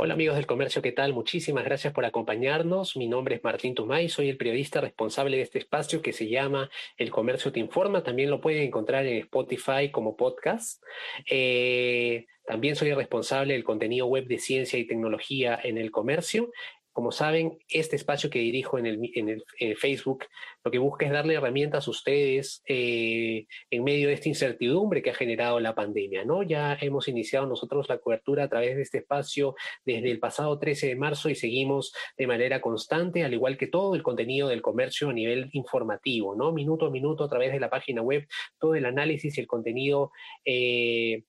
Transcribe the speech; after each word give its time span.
Hola 0.00 0.14
amigos 0.14 0.36
del 0.36 0.46
comercio, 0.46 0.80
¿qué 0.80 0.92
tal? 0.92 1.12
Muchísimas 1.12 1.64
gracias 1.64 1.92
por 1.92 2.04
acompañarnos. 2.04 2.96
Mi 2.96 3.08
nombre 3.08 3.34
es 3.34 3.42
Martín 3.42 3.74
Tumay, 3.74 4.08
soy 4.08 4.28
el 4.28 4.36
periodista 4.36 4.80
responsable 4.80 5.38
de 5.38 5.42
este 5.42 5.58
espacio 5.58 6.02
que 6.02 6.12
se 6.12 6.28
llama 6.28 6.70
El 6.96 7.10
Comercio 7.10 7.50
Te 7.50 7.58
Informa. 7.58 8.04
También 8.04 8.30
lo 8.30 8.40
pueden 8.40 8.62
encontrar 8.62 9.06
en 9.06 9.16
Spotify 9.22 9.90
como 9.90 10.16
podcast. 10.16 10.80
Eh, 11.28 12.26
también 12.46 12.76
soy 12.76 12.90
el 12.90 12.96
responsable 12.96 13.54
del 13.54 13.64
contenido 13.64 14.06
web 14.06 14.28
de 14.28 14.38
ciencia 14.38 14.78
y 14.78 14.86
tecnología 14.86 15.58
en 15.60 15.78
el 15.78 15.90
comercio 15.90 16.52
como 16.98 17.12
saben, 17.12 17.56
este 17.68 17.94
espacio 17.94 18.28
que 18.28 18.40
dirijo 18.40 18.76
en 18.76 18.86
el, 18.86 19.44
Facebook 19.76 20.24
lo 20.64 20.72
que 20.72 20.78
busca 20.78 21.06
es 21.06 21.12
darle 21.12 21.34
herramientas 21.34 21.86
a 21.86 21.92
ustedes 21.92 22.60
eh, 22.66 23.46
en 23.70 23.84
medio 23.84 24.08
de 24.08 24.14
esta 24.14 24.28
incertidumbre 24.28 25.00
que 25.00 25.10
ha 25.10 25.14
generado 25.14 25.60
la 25.60 25.76
pandemia. 25.76 26.24
¿no? 26.24 26.42
Ya 26.42 26.76
hemos 26.80 27.06
iniciado 27.06 27.46
nosotros 27.46 27.88
la 27.88 27.98
cobertura 27.98 28.42
a 28.42 28.48
través 28.48 28.74
de 28.74 28.82
este 28.82 28.98
espacio 28.98 29.54
desde 29.84 30.10
el 30.10 30.18
pasado 30.18 30.58
13 30.58 30.88
de 30.88 30.96
marzo 30.96 31.30
y 31.30 31.36
seguimos 31.36 31.92
de 32.16 32.26
manera 32.26 32.60
constante, 32.60 33.22
al 33.22 33.32
igual 33.32 33.56
que 33.56 33.68
todo 33.68 33.94
el 33.94 34.02
contenido 34.02 34.48
del 34.48 34.60
comercio 34.60 35.10
a 35.10 35.12
nivel 35.12 35.50
informativo, 35.52 36.34
¿no? 36.34 36.50
minuto 36.50 36.86
a 36.86 36.90
minuto 36.90 37.22
a 37.22 37.28
través 37.28 37.52
de 37.52 37.60
la 37.60 37.70
página 37.70 38.02
web, 38.02 38.26
todo 38.58 38.74
el 38.74 38.84
análisis 38.84 39.38
y 39.38 39.40
el 39.40 39.46
contenido. 39.46 40.10
Eh, 40.44 41.22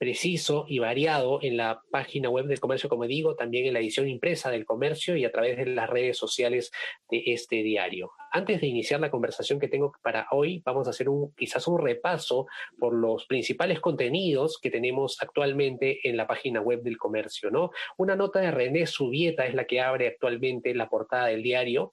preciso 0.00 0.64
y 0.66 0.78
variado 0.78 1.40
en 1.42 1.58
la 1.58 1.82
página 1.90 2.30
web 2.30 2.46
del 2.46 2.58
comercio, 2.58 2.88
como 2.88 3.06
digo, 3.06 3.36
también 3.36 3.66
en 3.66 3.74
la 3.74 3.80
edición 3.80 4.08
impresa 4.08 4.50
del 4.50 4.64
comercio 4.64 5.14
y 5.14 5.26
a 5.26 5.30
través 5.30 5.58
de 5.58 5.66
las 5.66 5.90
redes 5.90 6.16
sociales 6.16 6.72
de 7.10 7.22
este 7.26 7.56
diario. 7.62 8.10
Antes 8.32 8.62
de 8.62 8.66
iniciar 8.66 8.98
la 9.00 9.10
conversación 9.10 9.60
que 9.60 9.68
tengo 9.68 9.92
para 10.02 10.26
hoy, 10.30 10.62
vamos 10.64 10.86
a 10.86 10.90
hacer 10.90 11.10
un, 11.10 11.34
quizás 11.34 11.68
un 11.68 11.78
repaso 11.78 12.46
por 12.78 12.94
los 12.94 13.26
principales 13.26 13.78
contenidos 13.80 14.58
que 14.58 14.70
tenemos 14.70 15.18
actualmente 15.20 16.00
en 16.08 16.16
la 16.16 16.26
página 16.26 16.62
web 16.62 16.80
del 16.80 16.96
comercio, 16.96 17.50
¿no? 17.50 17.70
Una 17.98 18.16
nota 18.16 18.40
de 18.40 18.52
René 18.52 18.86
Subieta 18.86 19.44
es 19.44 19.52
la 19.52 19.66
que 19.66 19.82
abre 19.82 20.08
actualmente 20.08 20.74
la 20.74 20.88
portada 20.88 21.26
del 21.26 21.42
diario. 21.42 21.92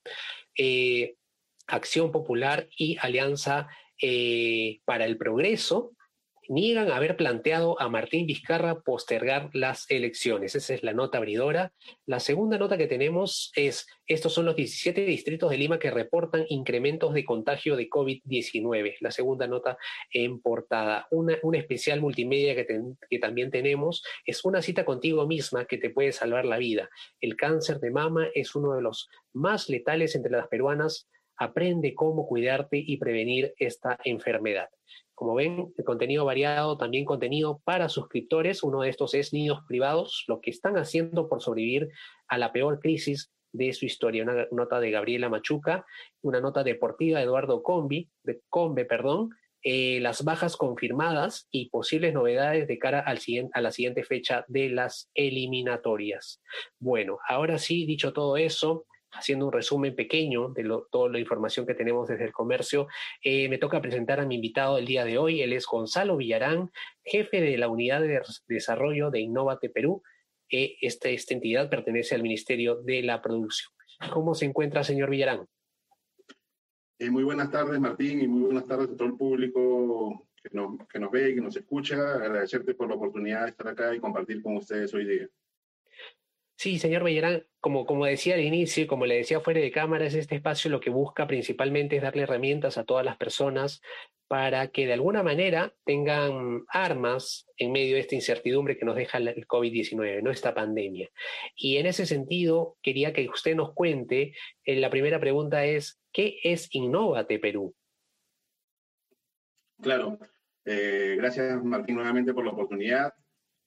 Eh, 0.57 1.15
Acción 1.67 2.13
Popular 2.13 2.69
y 2.77 2.95
Alianza 3.01 3.67
eh, 4.01 4.79
para 4.85 5.03
el 5.03 5.17
Progreso 5.17 5.96
niegan 6.49 6.91
haber 6.91 7.17
planteado 7.17 7.79
a 7.81 7.89
Martín 7.89 8.25
Vizcarra 8.25 8.81
postergar 8.81 9.49
las 9.53 9.89
elecciones. 9.89 10.55
Esa 10.55 10.73
es 10.73 10.83
la 10.83 10.93
nota 10.93 11.17
abridora. 11.17 11.73
La 12.05 12.19
segunda 12.19 12.57
nota 12.57 12.77
que 12.77 12.87
tenemos 12.87 13.51
es, 13.55 13.87
estos 14.05 14.33
son 14.33 14.45
los 14.45 14.55
17 14.55 15.05
distritos 15.05 15.49
de 15.49 15.57
Lima 15.57 15.79
que 15.79 15.91
reportan 15.91 16.45
incrementos 16.49 17.13
de 17.13 17.25
contagio 17.25 17.75
de 17.75 17.89
COVID-19. 17.89 18.95
La 19.01 19.11
segunda 19.11 19.47
nota 19.47 19.77
en 20.11 20.41
portada. 20.41 21.07
Una, 21.11 21.37
especial 21.53 22.01
multimedia 22.01 22.55
que, 22.55 22.65
que 23.09 23.19
también 23.19 23.51
tenemos 23.51 24.03
es 24.25 24.45
una 24.45 24.61
cita 24.61 24.85
contigo 24.85 25.27
misma 25.27 25.65
que 25.65 25.77
te 25.77 25.89
puede 25.89 26.11
salvar 26.11 26.45
la 26.45 26.57
vida. 26.57 26.89
El 27.19 27.35
cáncer 27.35 27.79
de 27.79 27.91
mama 27.91 28.27
es 28.33 28.55
uno 28.55 28.73
de 28.73 28.81
los 28.81 29.09
más 29.33 29.69
letales 29.69 30.15
entre 30.15 30.31
las 30.31 30.47
peruanas. 30.47 31.07
Aprende 31.37 31.93
cómo 31.93 32.27
cuidarte 32.27 32.77
y 32.77 32.97
prevenir 32.97 33.53
esta 33.57 33.97
enfermedad. 34.03 34.69
Como 35.13 35.33
ven, 35.33 35.73
el 35.75 35.83
contenido 35.83 36.25
variado, 36.25 36.77
también 36.77 37.05
contenido 37.05 37.61
para 37.63 37.89
suscriptores. 37.89 38.61
Uno 38.63 38.81
de 38.81 38.89
estos 38.89 39.13
es 39.13 39.33
Nidos 39.33 39.61
Privados, 39.67 40.25
lo 40.27 40.41
que 40.41 40.51
están 40.51 40.77
haciendo 40.77 41.27
por 41.27 41.41
sobrevivir 41.41 41.89
a 42.27 42.37
la 42.37 42.51
peor 42.51 42.79
crisis 42.79 43.31
de 43.51 43.73
su 43.73 43.85
historia. 43.85 44.23
Una 44.23 44.47
nota 44.51 44.79
de 44.79 44.91
Gabriela 44.91 45.29
Machuca, 45.29 45.85
una 46.21 46.39
nota 46.39 46.63
deportiva 46.63 47.19
de 47.19 47.25
Eduardo 47.25 47.63
Combi, 47.63 48.09
de 48.23 48.41
Combe, 48.49 48.85
perdón, 48.85 49.29
eh, 49.63 49.99
las 50.01 50.23
bajas 50.23 50.55
confirmadas 50.55 51.47
y 51.51 51.69
posibles 51.69 52.13
novedades 52.13 52.67
de 52.67 52.77
cara 52.77 52.99
al 52.99 53.19
a 53.53 53.61
la 53.61 53.71
siguiente 53.71 54.03
fecha 54.03 54.45
de 54.47 54.69
las 54.69 55.09
eliminatorias. 55.15 56.41
Bueno, 56.79 57.17
ahora 57.27 57.57
sí, 57.57 57.85
dicho 57.85 58.13
todo 58.13 58.37
eso, 58.37 58.85
haciendo 59.11 59.45
un 59.45 59.51
resumen 59.51 59.95
pequeño 59.95 60.49
de 60.49 60.63
toda 60.91 61.09
la 61.09 61.19
información 61.19 61.65
que 61.65 61.73
tenemos 61.73 62.07
desde 62.07 62.25
el 62.25 62.31
comercio, 62.31 62.87
eh, 63.23 63.49
me 63.49 63.57
toca 63.57 63.81
presentar 63.81 64.19
a 64.19 64.25
mi 64.25 64.35
invitado 64.35 64.75
del 64.75 64.85
día 64.85 65.05
de 65.05 65.17
hoy. 65.17 65.41
Él 65.41 65.53
es 65.53 65.65
Gonzalo 65.65 66.17
Villarán, 66.17 66.71
jefe 67.03 67.41
de 67.41 67.57
la 67.57 67.69
Unidad 67.69 68.01
de 68.01 68.21
Desarrollo 68.47 69.09
de 69.09 69.21
Innovate 69.21 69.69
Perú. 69.69 70.03
Eh, 70.49 70.77
esta, 70.81 71.09
esta 71.09 71.33
entidad 71.33 71.69
pertenece 71.69 72.15
al 72.15 72.23
Ministerio 72.23 72.75
de 72.75 73.01
la 73.03 73.21
Producción. 73.21 73.71
¿Cómo 74.11 74.35
se 74.35 74.45
encuentra, 74.45 74.83
señor 74.83 75.09
Villarán? 75.09 75.47
Eh, 76.99 77.09
muy 77.09 77.23
buenas 77.23 77.51
tardes, 77.51 77.79
Martín, 77.79 78.21
y 78.21 78.27
muy 78.27 78.41
buenas 78.41 78.65
tardes 78.65 78.89
a 78.89 78.95
todo 78.95 79.07
el 79.07 79.17
público 79.17 80.27
que 80.41 80.49
nos, 80.51 80.87
que 80.87 80.99
nos 80.99 81.11
ve 81.11 81.29
y 81.29 81.35
que 81.35 81.41
nos 81.41 81.55
escucha. 81.55 82.15
Agradecerte 82.15 82.73
por 82.73 82.87
la 82.87 82.95
oportunidad 82.95 83.43
de 83.43 83.49
estar 83.51 83.67
acá 83.67 83.93
y 83.93 83.99
compartir 83.99 84.41
con 84.41 84.57
ustedes 84.57 84.93
hoy 84.93 85.05
día. 85.05 85.29
Sí, 86.57 86.79
señor 86.79 87.03
Bellerán, 87.03 87.45
como, 87.59 87.85
como 87.85 88.07
decía 88.07 88.33
al 88.33 88.41
inicio 88.41 88.87
como 88.87 89.05
le 89.05 89.17
decía 89.17 89.41
fuera 89.41 89.59
de 89.59 89.69
cámaras, 89.69 90.15
este 90.15 90.35
espacio 90.35 90.71
lo 90.71 90.79
que 90.79 90.89
busca 90.89 91.27
principalmente 91.27 91.97
es 91.97 92.01
darle 92.01 92.23
herramientas 92.23 92.79
a 92.79 92.83
todas 92.83 93.05
las 93.05 93.15
personas 93.17 93.79
para 94.27 94.69
que 94.69 94.87
de 94.87 94.93
alguna 94.93 95.21
manera 95.21 95.75
tengan 95.85 96.63
armas 96.69 97.47
en 97.57 97.71
medio 97.71 97.93
de 97.93 98.01
esta 98.01 98.15
incertidumbre 98.15 98.75
que 98.75 98.85
nos 98.85 98.95
deja 98.95 99.19
el 99.19 99.47
COVID-19, 99.47 100.23
¿no? 100.23 100.31
esta 100.31 100.55
pandemia. 100.55 101.09
Y 101.55 101.77
en 101.77 101.85
ese 101.85 102.07
sentido, 102.07 102.75
quería 102.81 103.13
que 103.13 103.29
usted 103.29 103.55
nos 103.55 103.73
cuente, 103.75 104.33
eh, 104.65 104.75
la 104.77 104.89
primera 104.89 105.19
pregunta 105.19 105.63
es, 105.63 106.01
¿qué 106.11 106.39
es 106.43 106.73
Innovate 106.73 107.37
Perú? 107.37 107.75
Claro, 109.79 110.17
eh, 110.65 111.15
gracias 111.17 111.63
Martín 111.63 111.95
nuevamente 111.95 112.33
por 112.33 112.43
la 112.43 112.51
oportunidad. 112.51 113.13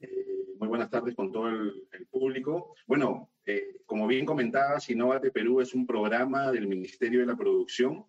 Eh, 0.00 0.29
muy 0.60 0.68
buenas 0.68 0.90
tardes 0.90 1.14
con 1.14 1.32
todo 1.32 1.48
el, 1.48 2.06
público. 2.10 2.74
Bueno, 2.86 3.30
eh, 3.46 3.80
como 3.86 4.06
bien 4.06 4.26
comentabas, 4.26 4.90
Innovate 4.90 5.30
Perú 5.30 5.62
es 5.62 5.74
un 5.74 5.86
programa 5.86 6.52
del 6.52 6.68
Ministerio 6.68 7.20
de 7.20 7.26
la 7.26 7.36
Producción 7.36 8.04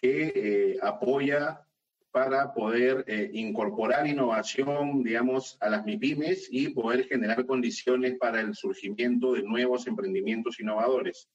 que 0.00 0.32
eh, 0.34 0.78
apoya 0.82 1.64
para 2.10 2.52
poder 2.52 3.04
eh, 3.06 3.30
incorporar 3.34 4.06
innovación, 4.06 5.04
digamos, 5.04 5.56
a 5.60 5.68
las 5.68 5.84
MIPIMES 5.84 6.48
y 6.50 6.70
poder 6.70 7.06
generar 7.06 7.46
condiciones 7.46 8.18
para 8.18 8.40
el 8.40 8.54
surgimiento 8.56 9.34
de 9.34 9.44
nuevos 9.44 9.86
emprendimientos 9.86 10.58
innovadores. 10.58 11.28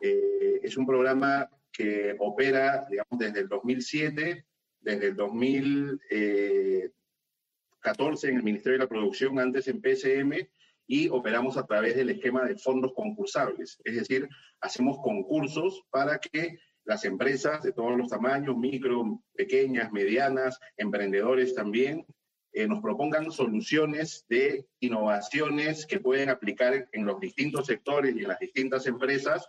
es 0.00 0.76
un 0.78 0.86
programa 0.86 1.50
que 1.72 2.16
opera, 2.20 2.86
digamos, 2.88 3.18
desde 3.18 3.40
el 3.40 3.48
2007, 3.48 4.46
desde 4.80 5.06
el 5.08 5.16
2000, 5.16 6.00
14 7.84 8.30
en 8.30 8.36
el 8.38 8.42
Ministerio 8.42 8.78
de 8.78 8.84
la 8.84 8.88
Producción, 8.88 9.38
antes 9.38 9.68
en 9.68 9.80
PSM, 9.80 10.48
y 10.86 11.08
operamos 11.08 11.56
a 11.56 11.66
través 11.66 11.96
del 11.96 12.10
esquema 12.10 12.44
de 12.44 12.56
fondos 12.56 12.92
concursables. 12.94 13.78
Es 13.84 13.94
decir, 13.94 14.28
hacemos 14.60 14.98
concursos 15.02 15.82
para 15.90 16.18
que 16.18 16.58
las 16.84 17.04
empresas 17.04 17.62
de 17.62 17.72
todos 17.72 17.96
los 17.96 18.08
tamaños, 18.08 18.56
micro, 18.56 19.22
pequeñas, 19.34 19.92
medianas, 19.92 20.58
emprendedores 20.76 21.54
también, 21.54 22.06
eh, 22.52 22.66
nos 22.66 22.80
propongan 22.80 23.30
soluciones 23.30 24.24
de 24.28 24.66
innovaciones 24.80 25.86
que 25.86 26.00
pueden 26.00 26.30
aplicar 26.30 26.88
en 26.92 27.04
los 27.04 27.20
distintos 27.20 27.66
sectores 27.66 28.14
y 28.16 28.20
en 28.20 28.28
las 28.28 28.38
distintas 28.38 28.86
empresas 28.86 29.46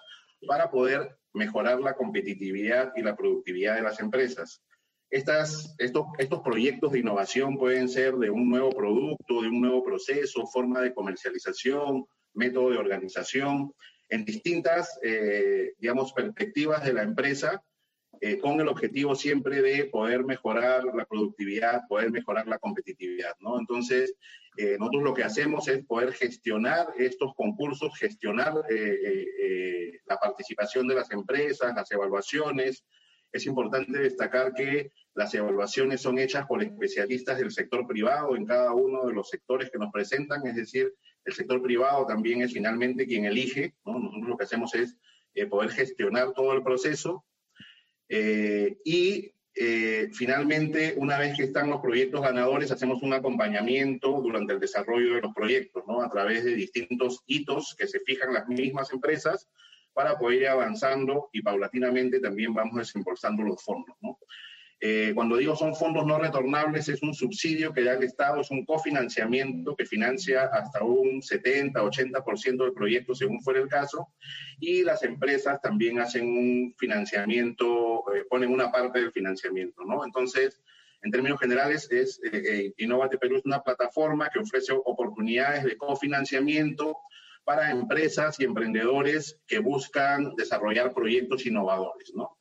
para 0.48 0.70
poder 0.70 1.18
mejorar 1.34 1.80
la 1.80 1.96
competitividad 1.96 2.92
y 2.96 3.02
la 3.02 3.16
productividad 3.16 3.76
de 3.76 3.84
las 3.84 4.00
empresas. 4.00 4.62
Estos, 5.16 5.74
estos 5.78 6.42
proyectos 6.42 6.92
de 6.92 7.00
innovación 7.00 7.58
pueden 7.58 7.88
ser 7.88 8.16
de 8.16 8.30
un 8.30 8.50
nuevo 8.50 8.70
producto, 8.72 9.42
de 9.42 9.48
un 9.48 9.62
nuevo 9.62 9.82
proceso, 9.82 10.46
forma 10.46 10.82
de 10.82 10.94
comercialización, 10.94 12.06
método 12.34 12.72
de 12.72 12.78
organización, 12.80 13.72
en 14.10 14.26
distintas, 14.26 15.00
eh, 15.04 15.72
digamos, 15.80 16.12
perspectivas 16.12 16.84
de 16.84 16.92
la 16.92 17.04
empresa, 17.04 17.64
eh, 18.20 18.40
con 18.40 18.60
el 18.60 18.68
objetivo 18.68 19.16
siempre 19.16 19.62
de 19.62 19.86
poder 19.86 20.26
mejorar 20.26 20.84
la 20.94 21.06
productividad, 21.06 21.84
poder 21.88 22.12
mejorar 22.12 22.46
la 22.48 22.60
competitividad, 22.60 23.36
¿no? 23.40 23.58
Entonces, 23.58 24.16
eh, 24.58 24.76
nosotros 24.78 25.04
lo 25.04 25.14
que 25.14 25.24
hacemos 25.24 25.70
es 25.70 25.86
poder 25.86 26.12
gestionar 26.12 26.88
estos 26.98 27.34
concursos, 27.36 27.98
gestionar 27.98 28.54
la 30.08 30.18
participación 30.18 30.90
de 30.90 30.96
las 30.96 31.10
empresas, 31.12 31.74
las 31.74 31.90
evaluaciones, 31.90 32.84
es 33.32 33.46
importante 33.46 34.00
destacar 34.00 34.54
que 34.54 34.92
las 35.14 35.34
evaluaciones 35.34 36.02
son 36.02 36.20
hechas 36.20 36.46
por 36.46 36.64
especialistas 36.64 37.38
del 37.38 37.52
sector 37.52 37.86
privado 37.88 38.36
en 38.36 38.46
cada 38.46 38.74
uno 38.74 39.06
de 39.06 39.14
los 39.14 39.30
sectores 39.30 39.70
que 39.70 39.78
nos 39.78 39.92
presentan, 39.92 40.46
es 40.48 40.56
decir, 40.56 40.94
el 41.26 41.34
sector 41.34 41.62
privado 41.62 42.06
también 42.06 42.42
es 42.42 42.54
finalmente 42.54 43.08
quien 43.08 43.26
elige, 43.26 43.74
nosotros 43.86 44.28
lo 44.28 44.38
que 44.38 44.44
hacemos 44.44 44.74
es 44.76 44.96
eh, 45.34 45.48
poder 45.48 45.72
gestionar 45.72 46.34
todo 46.34 46.54
el 46.54 46.64
proceso 46.64 47.26
eh, 48.10 48.78
y 48.84 49.32
eh, 49.58 50.10
finalmente, 50.12 50.96
una 50.98 51.18
vez 51.18 51.38
que 51.38 51.44
están 51.44 51.70
los 51.70 51.80
proyectos 51.80 52.22
ganadores, 52.22 52.72
hacemos 52.72 53.02
un 53.02 53.14
acompañamiento 53.14 54.20
durante 54.22 54.54
el 54.54 54.60
desarrollo 54.60 55.16
de 55.16 55.22
los 55.22 55.34
proyectos, 55.34 55.84
¿no? 55.88 56.02
A 56.02 56.10
través 56.10 56.44
de 56.44 56.56
distintos 56.56 57.24
hitos 57.26 57.74
que 57.78 57.88
se 57.88 58.02
fijan 58.02 58.34
las 58.34 58.50
mismas 58.50 58.92
empresas 58.92 59.48
para 59.96 60.18
poder 60.18 60.42
ir 60.42 60.48
avanzando 60.50 61.30
y 61.32 61.42
paulatinamente 61.42 62.20
también 62.20 62.54
vamos 62.54 62.76
desembolsando 62.76 63.44
los 63.44 63.64
fondos, 63.64 63.96
¿no? 64.02 64.20
Eh, 64.82 65.14
cuando 65.16 65.38
digo 65.38 65.56
son 65.56 65.74
fondos 65.74 66.06
no 66.06 66.20
retornables, 66.20 66.90
es 66.90 67.02
un 67.02 67.14
subsidio 67.14 67.74
que 67.74 67.82
da 67.82 67.94
el 67.94 68.04
Estado, 68.04 68.42
es 68.42 68.52
un 68.52 68.66
cofinanciamiento 68.66 69.74
que 69.74 69.86
financia 69.86 70.50
hasta 70.52 70.84
un 70.84 71.22
70, 71.22 71.82
80% 71.82 72.64
del 72.66 72.74
proyecto, 72.74 73.16
según 73.16 73.42
fuera 73.42 73.62
el 73.62 73.70
caso, 73.70 74.10
y 74.60 74.84
las 74.84 75.02
empresas 75.04 75.62
también 75.62 76.00
hacen 76.00 76.28
un 76.28 76.76
financiamiento, 76.78 78.04
eh, 78.14 78.26
ponen 78.30 78.52
una 78.52 78.70
parte 78.70 79.00
del 79.00 79.14
financiamiento, 79.14 79.86
¿no? 79.86 80.04
Entonces, 80.04 80.62
en 81.04 81.12
términos 81.12 81.40
generales, 81.40 81.90
es, 81.90 82.20
eh, 82.32 82.74
Innovate 82.78 83.18
Perú 83.18 83.38
es 83.38 83.46
una 83.46 83.64
plataforma 83.64 84.30
que 84.30 84.40
ofrece 84.40 84.74
oportunidades 84.74 85.64
de 85.64 85.78
cofinanciamiento 85.78 86.98
para 87.46 87.70
empresas 87.72 88.40
y 88.40 88.44
emprendedores 88.44 89.40
que 89.48 89.60
buscan 89.60 90.36
desarrollar 90.36 90.94
proyectos 90.94 91.46
innovadores, 91.46 92.12
¿no? 92.16 92.38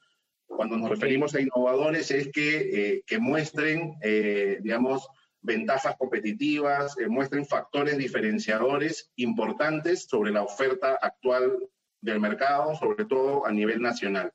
Cuando 0.47 0.77
nos 0.77 0.89
referimos 0.89 1.35
a 1.35 1.41
innovadores 1.41 2.11
es 2.11 2.31
que, 2.33 3.03
eh, 3.07 3.19
muestren, 3.19 3.95
eh, 4.03 4.59
digamos, 4.63 5.07
ventajas 5.43 5.97
competitivas, 5.99 6.97
eh, 6.99 7.07
muestren 7.07 7.45
factores 7.45 7.99
diferenciadores 7.99 9.11
importantes 9.17 10.07
sobre 10.09 10.33
la 10.33 10.43
oferta 10.43 10.99
actual 11.01 11.59
del 12.01 12.21
mercado, 12.21 12.75
sobre 12.77 13.05
todo 13.05 13.47
a 13.47 13.53
nivel 13.53 13.83
nacional. 13.83 14.33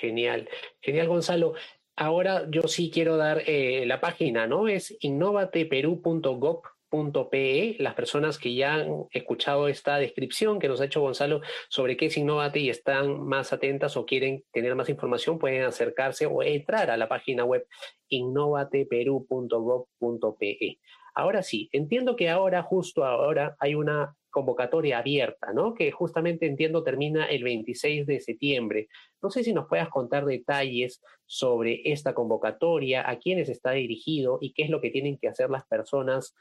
Genial, 0.00 0.48
genial 0.80 1.08
Gonzalo. 1.08 1.54
Ahora 1.94 2.46
yo 2.50 2.68
sí 2.68 2.90
quiero 2.90 3.16
dar 3.16 3.42
la 3.46 4.00
página, 4.00 4.46
¿no? 4.46 4.68
Es 4.68 4.94
innovateperú.gov 5.00 6.75
.pe, 6.90 7.76
las 7.78 7.94
personas 7.94 8.38
que 8.38 8.54
ya 8.54 8.74
han 8.74 9.06
escuchado 9.10 9.68
esta 9.68 9.98
descripción 9.98 10.58
que 10.58 10.68
nos 10.68 10.80
ha 10.80 10.86
hecho 10.86 11.00
Gonzalo 11.00 11.40
sobre 11.68 11.96
qué 11.96 12.06
es 12.06 12.16
Innovate 12.16 12.60
y 12.60 12.70
están 12.70 13.26
más 13.26 13.52
atentas 13.52 13.96
o 13.96 14.06
quieren 14.06 14.44
tener 14.52 14.74
más 14.74 14.88
información, 14.88 15.38
pueden 15.38 15.64
acercarse 15.64 16.26
o 16.26 16.42
entrar 16.42 16.90
a 16.90 16.96
la 16.96 17.08
página 17.08 17.44
web 17.44 17.66
innovateperu.gov.pe. 18.08 20.78
Ahora 21.14 21.42
sí, 21.42 21.68
entiendo 21.72 22.14
que 22.14 22.28
ahora, 22.28 22.62
justo 22.62 23.04
ahora, 23.04 23.56
hay 23.58 23.74
una 23.74 24.14
convocatoria 24.36 24.98
abierta, 24.98 25.54
¿no? 25.54 25.72
Que 25.72 25.90
justamente 25.90 26.44
entiendo 26.44 26.82
termina 26.82 27.24
el 27.24 27.42
26 27.42 28.06
de 28.06 28.20
septiembre. 28.20 28.88
No 29.22 29.30
sé 29.30 29.42
si 29.42 29.54
nos 29.54 29.66
puedas 29.66 29.88
contar 29.88 30.26
detalles 30.26 31.00
sobre 31.24 31.80
esta 31.90 32.12
convocatoria, 32.12 33.08
a 33.08 33.18
quiénes 33.18 33.48
está 33.48 33.70
dirigido 33.70 34.36
y 34.42 34.52
qué 34.52 34.64
es 34.64 34.68
lo 34.68 34.82
que 34.82 34.90
tienen 34.90 35.16
que 35.16 35.28
hacer 35.28 35.48
las 35.48 35.66
personas 35.66 36.34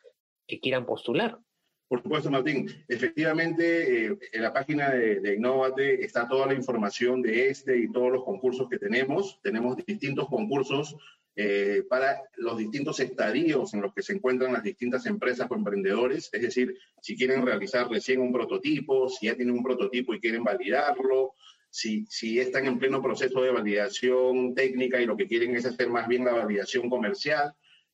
que 0.48 0.60
quieran 0.60 0.86
postular. 0.86 1.40
Por 1.88 2.02
supuesto, 2.02 2.32
Martín. 2.32 2.68
Efectivamente, 2.88 4.08
eh, 4.08 4.18
en 4.32 4.42
la 4.42 4.52
página 4.52 4.90
de, 4.90 5.36
Innovate 5.36 6.04
está 6.04 6.28
toda 6.28 6.48
la 6.48 6.56
información 6.56 7.22
de 7.22 7.50
este 7.50 7.78
y 7.78 7.92
todos 7.92 8.12
los 8.12 8.24
concursos 8.24 8.68
que 8.68 8.80
tenemos. 8.80 9.40
Tenemos 9.44 9.78
distintos 9.86 10.28
concursos 10.28 10.96
eh, 11.36 11.84
para 11.88 12.24
los 12.38 12.58
distintos 12.58 13.00
estadios 13.00 13.74
en 13.74 13.82
los 13.82 13.94
que 13.94 14.02
se 14.02 14.14
encuentran 14.14 14.54
las 14.54 14.64
distintas 14.64 15.06
empresas 15.06 15.48
o 15.50 15.56
emprendedores. 15.56 16.30
Es 16.34 16.42
decir, 16.42 16.76
si 17.02 17.16
quieren 17.16 17.46
realizar 17.46 17.88
recién 17.88 18.20
un 18.20 18.34
prototipo, 18.34 19.08
si 19.08 19.28
ya 19.28 19.36
tienen 19.36 19.56
un 19.56 19.64
prototipo 19.64 20.16
y 20.16 20.20
quieren 20.20 20.44
validarlo, 20.44 21.34
si, 21.70 22.06
si 22.10 22.40
están 22.40 22.66
en 22.66 22.80
pleno 22.80 23.02
proceso 23.02 23.42
de 23.42 23.52
validación 23.52 24.56
técnica 24.56 25.00
y 25.00 25.06
lo 25.06 25.18
que 25.18 25.28
quieren 25.28 25.56
es 25.56 25.66
hacer 25.66 25.90
más 25.90 26.08
bien 26.08 26.26
la 26.26 26.34
validación 26.34 26.90
comercial. 26.90 27.54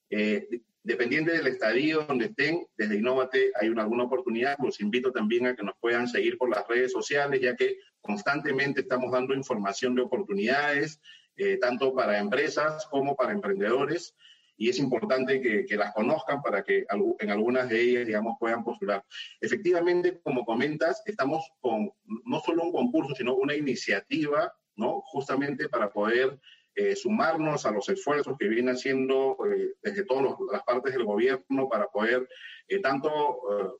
Eh, 0.09 0.47
Dependiente 0.83 1.31
del 1.31 1.45
estadio 1.45 2.06
donde 2.07 2.25
estén, 2.25 2.66
desde 2.75 2.95
Innovate 2.95 3.51
hay 3.60 3.69
una, 3.69 3.83
alguna 3.83 4.06
oportunidad. 4.06 4.57
Los 4.63 4.80
invito 4.81 5.12
también 5.12 5.45
a 5.45 5.56
que 5.56 5.62
nos 5.62 5.75
puedan 5.80 6.07
seguir 6.07 6.39
por 6.39 6.50
las 6.50 6.68
redes 6.68 6.92
sociales, 6.92 7.39
ya 7.39 7.56
que 7.56 7.78
constantemente 8.01 8.81
estamos 8.81 9.12
dando 9.12 9.36
información 9.36 9.94
de 9.94 10.01
oportunidades, 10.01 11.00
eh, 11.38 11.57
tanto 11.57 11.94
para 11.94 12.18
empresas 12.18 12.88
como 12.89 13.16
para 13.16 13.31
emprendedores. 13.31 14.16
Y 14.57 14.69
es 14.69 14.80
importante 14.80 15.39
que, 15.39 15.66
que, 15.66 15.78
las 15.78 15.94
conozcan 15.94 16.42
para 16.42 16.63
que 16.63 16.86
en 17.19 17.30
algunas 17.30 17.69
de 17.69 17.81
ellas, 17.81 18.07
digamos, 18.07 18.38
puedan 18.39 18.63
postular. 18.63 19.04
Efectivamente, 19.39 20.19
como 20.24 20.45
comentas, 20.45 21.04
estamos 21.06 21.48
con 21.60 21.92
no 22.25 22.39
solo 22.39 22.63
un 22.63 22.72
concurso, 22.72 23.13
sino 23.16 23.36
una 23.36 23.56
iniciativa, 23.56 24.54
¿no? 24.75 25.01
Justamente 25.01 25.69
para 25.69 25.92
poder 25.92 26.39
eh, 26.73 26.95
sumarnos 26.95 27.65
a 27.65 27.71
los 27.71 27.89
esfuerzos 27.89 28.38
que 28.39 28.47
viene 28.47 28.71
haciendo 28.71 29.38
eh, 29.45 29.73
desde 29.81 30.06
todas 30.06 30.38
las 30.51 30.63
partes 30.63 30.94
del 30.94 31.03
gobierno 31.03 31.68
para 31.68 31.88
poder 31.88 32.29
eh, 32.65 32.79
tanto 32.79 33.12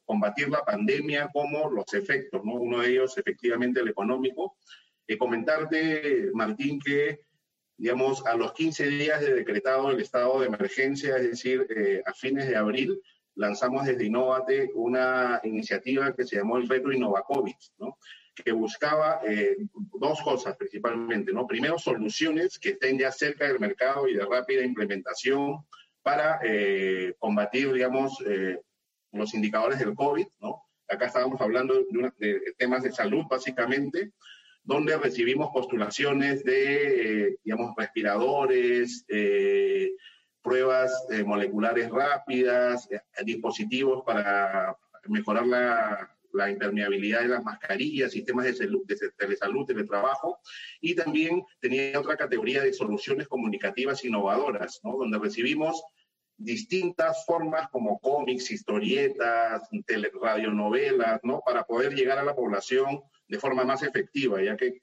combatir 0.04 0.50
la 0.50 0.64
pandemia 0.66 1.30
como 1.32 1.70
los 1.70 1.94
efectos, 1.94 2.44
¿no? 2.44 2.56
Uno 2.56 2.80
de 2.80 2.90
ellos 2.90 3.18
efectivamente 3.18 3.80
el 3.80 3.88
económico. 3.88 4.58
comentarte, 5.18 6.32
Martín, 6.34 6.80
que 6.80 7.22
digamos, 7.78 8.26
a 8.26 8.36
los 8.36 8.54
15 8.54 8.88
días 8.88 9.22
de 9.22 9.34
decretado 9.36 9.90
el 9.92 10.00
estado 10.00 10.42
de 10.42 10.48
emergencia, 10.48 11.18
es 11.18 11.24
decir, 11.24 11.66
a 12.06 12.14
fines 12.14 12.48
de 12.48 12.56
abril, 12.56 13.02
lanzamos 13.36 13.86
desde 13.86 14.06
Innovate 14.06 14.70
una 14.76 15.40
iniciativa 15.44 16.14
que 16.14 16.26
se 16.26 16.36
llamó 16.36 16.58
el 16.58 16.70
Reto 16.70 16.92
InnovaCovid, 16.92 17.56
¿no? 17.80 17.98
Que 18.36 18.52
buscaba 18.52 19.22
eh, 19.28 19.58
dos 20.00 20.22
cosas 20.22 20.56
principalmente, 20.56 21.34
¿no? 21.34 21.46
Primero, 21.46 21.78
soluciones 21.78 22.58
que 22.58 22.70
estén 22.70 22.98
ya 22.98 23.12
cerca 23.12 23.48
del 23.48 23.60
mercado 23.60 24.08
y 24.08 24.16
de 24.16 24.26
rápida 24.26 24.64
implementación 24.64 25.66
para 26.02 26.40
eh, 26.44 27.14
combatir, 27.20 27.72
digamos, 27.74 28.18
eh, 28.26 28.60
los 29.12 29.34
indicadores 29.34 29.80
del 29.80 29.96
COVID, 29.96 30.28
¿no? 30.40 30.64
Acá 30.88 31.08
estábamos 31.08 31.40
hablando 31.42 31.74
de, 31.74 32.12
de 32.18 32.54
temas 32.58 32.84
de 32.84 32.92
salud, 32.92 33.26
básicamente, 33.30 34.12
donde 34.64 34.98
recibimos 34.98 35.50
postulaciones 35.54 36.44
de, 36.44 37.38
digamos, 37.44 37.74
respiradores, 37.78 39.06
pruebas 40.42 40.92
moleculares 41.26 41.90
rápidas, 41.90 42.90
dispositivos 43.24 44.04
para 44.06 44.76
mejorar 45.08 45.48
la, 45.48 46.12
la 46.34 46.50
impermeabilidad 46.50 47.22
de 47.22 47.28
las 47.30 47.44
mascarillas, 47.44 48.12
sistemas 48.12 48.46
de 48.46 48.54
salud, 48.54 48.82
de 48.86 48.98
telesalud, 49.18 49.66
teletrabajo, 49.66 50.40
y 50.80 50.96
también 50.96 51.44
tenía 51.60 52.00
otra 52.00 52.18
categoría 52.18 52.62
de 52.62 52.74
soluciones 52.74 53.28
comunicativas 53.28 54.04
innovadoras, 54.04 54.80
¿no? 54.84 54.98
donde 54.98 55.20
recibimos 55.20 55.84
distintas 56.38 57.26
formas 57.26 57.70
como 57.70 58.00
cómics, 58.00 58.52
historietas, 58.52 59.70
radionovelas, 60.22 61.20
¿no? 61.24 61.42
para 61.46 61.64
poder 61.64 61.94
llegar 61.94 62.18
a 62.18 62.24
la 62.24 62.36
población 62.36 63.02
de 63.28 63.40
forma 63.40 63.64
más 63.64 63.84
efectiva, 63.84 64.42
ya 64.42 64.58
que 64.58 64.82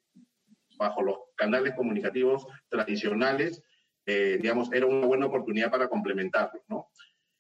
bajo 0.79 1.03
los 1.03 1.17
canales 1.35 1.75
comunicativos 1.75 2.47
tradicionales, 2.69 3.63
eh, 4.07 4.39
digamos, 4.41 4.73
era 4.73 4.87
una 4.87 5.07
buena 5.07 5.27
oportunidad 5.27 5.71
para 5.71 5.89
complementarlos, 5.89 6.63
¿no? 6.69 6.89